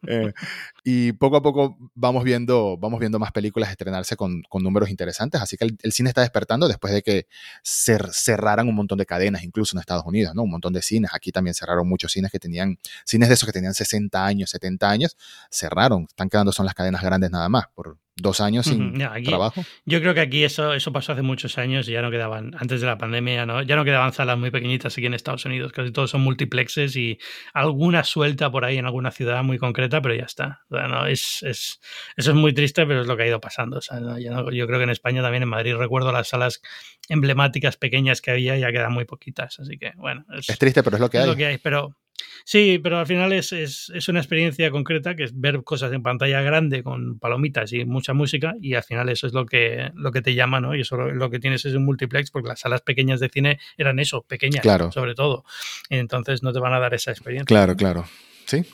[0.09, 0.33] Eh,
[0.85, 5.41] y poco a poco vamos viendo, vamos viendo más películas estrenarse con, con números interesantes.
[5.41, 7.27] Así que el, cine está despertando después de que
[7.63, 10.43] cerraran un montón de cadenas, incluso en Estados Unidos, ¿no?
[10.43, 11.13] Un montón de cines.
[11.15, 14.91] Aquí también cerraron muchos cines que tenían, cines de esos que tenían 60 años, 70
[14.91, 15.17] años,
[15.51, 16.07] cerraron.
[16.09, 18.95] Están quedando son las cadenas grandes nada más, por, dos años sin
[19.25, 19.65] trabajo.
[19.85, 22.81] Yo creo que aquí eso, eso pasó hace muchos años y ya no quedaban, antes
[22.81, 25.73] de la pandemia, ya no, ya no quedaban salas muy pequeñitas aquí en Estados Unidos.
[25.73, 27.19] Casi todos son multiplexes y
[27.55, 30.61] alguna suelta por ahí en alguna ciudad muy concreta, pero ya está.
[30.69, 31.81] no, es, es,
[32.17, 33.81] eso es muy triste, pero es lo que ha ido pasando.
[34.21, 36.61] yo, creo que en España también, en Madrid, recuerdo las salas
[37.09, 39.59] emblemáticas pequeñas que había, ya quedan muy poquitas.
[39.59, 40.25] Así que, bueno.
[40.31, 41.27] Es, triste, pero es lo que hay.
[41.27, 41.97] Lo que hay pero
[42.45, 46.03] Sí, pero al final es, es, es, una experiencia concreta que es ver cosas en
[46.03, 50.11] pantalla grande con palomitas y mucha música y al final eso es lo que, lo
[50.13, 50.75] que te llama, ¿no?
[50.75, 53.99] Y eso lo, que tienes es un multiplex porque las salas pequeñas de cine eran
[53.99, 54.91] eso, pequeñas, claro.
[54.93, 55.45] sobre todo.
[55.89, 57.47] Entonces no te van a dar esa experiencia.
[57.47, 58.05] Claro, claro.
[58.47, 58.65] Sí.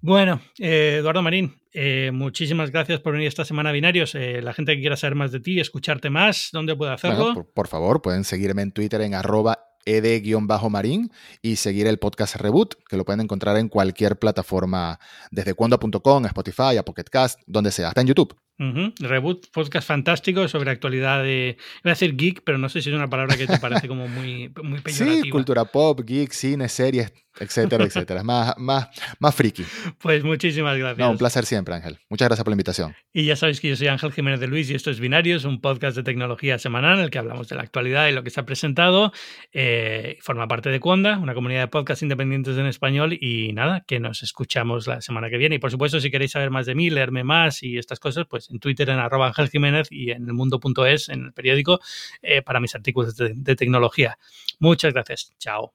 [0.00, 4.14] Bueno, eh, Eduardo Marín, eh, muchísimas gracias por venir esta semana a Binarios.
[4.14, 7.34] Eh, la gente que quiera saber más de ti, escucharte más, ¿dónde puede hacerlo?
[7.34, 11.10] por, por, favor, pueden seguirme en Twitter en arroba ed-marín
[11.40, 14.98] y seguir el podcast Reboot, que lo pueden encontrar en cualquier plataforma,
[15.30, 18.36] desde cuando.com, Spotify, a Pocket Cast, donde sea, hasta en YouTube.
[18.58, 21.58] Reboot, podcast fantástico sobre actualidad de.
[21.84, 24.08] Voy a decir geek, pero no sé si es una palabra que te parece como
[24.08, 25.22] muy, muy peyorativa.
[25.22, 28.22] Sí, cultura pop, geek, cine, series, etcétera, etcétera.
[28.22, 29.64] Más, más, más friki.
[29.98, 30.98] Pues muchísimas gracias.
[30.98, 31.98] No, un placer siempre, Ángel.
[32.08, 32.94] Muchas gracias por la invitación.
[33.12, 35.60] Y ya sabéis que yo soy Ángel Jiménez de Luis y esto es Binarios, un
[35.60, 38.40] podcast de tecnología semanal en el que hablamos de la actualidad y lo que se
[38.40, 39.12] ha presentado.
[39.52, 43.16] Eh, forma parte de Conda, una comunidad de podcasts independientes en español.
[43.20, 45.56] Y nada, que nos escuchamos la semana que viene.
[45.56, 48.50] Y por supuesto, si queréis saber más de mí, leerme más y estas cosas, pues
[48.50, 51.80] en Twitter en arroba Ángel Jiménez y en el mundo.es, en el periódico,
[52.22, 54.18] eh, para mis artículos de, de tecnología.
[54.58, 55.32] Muchas gracias.
[55.38, 55.74] Chao.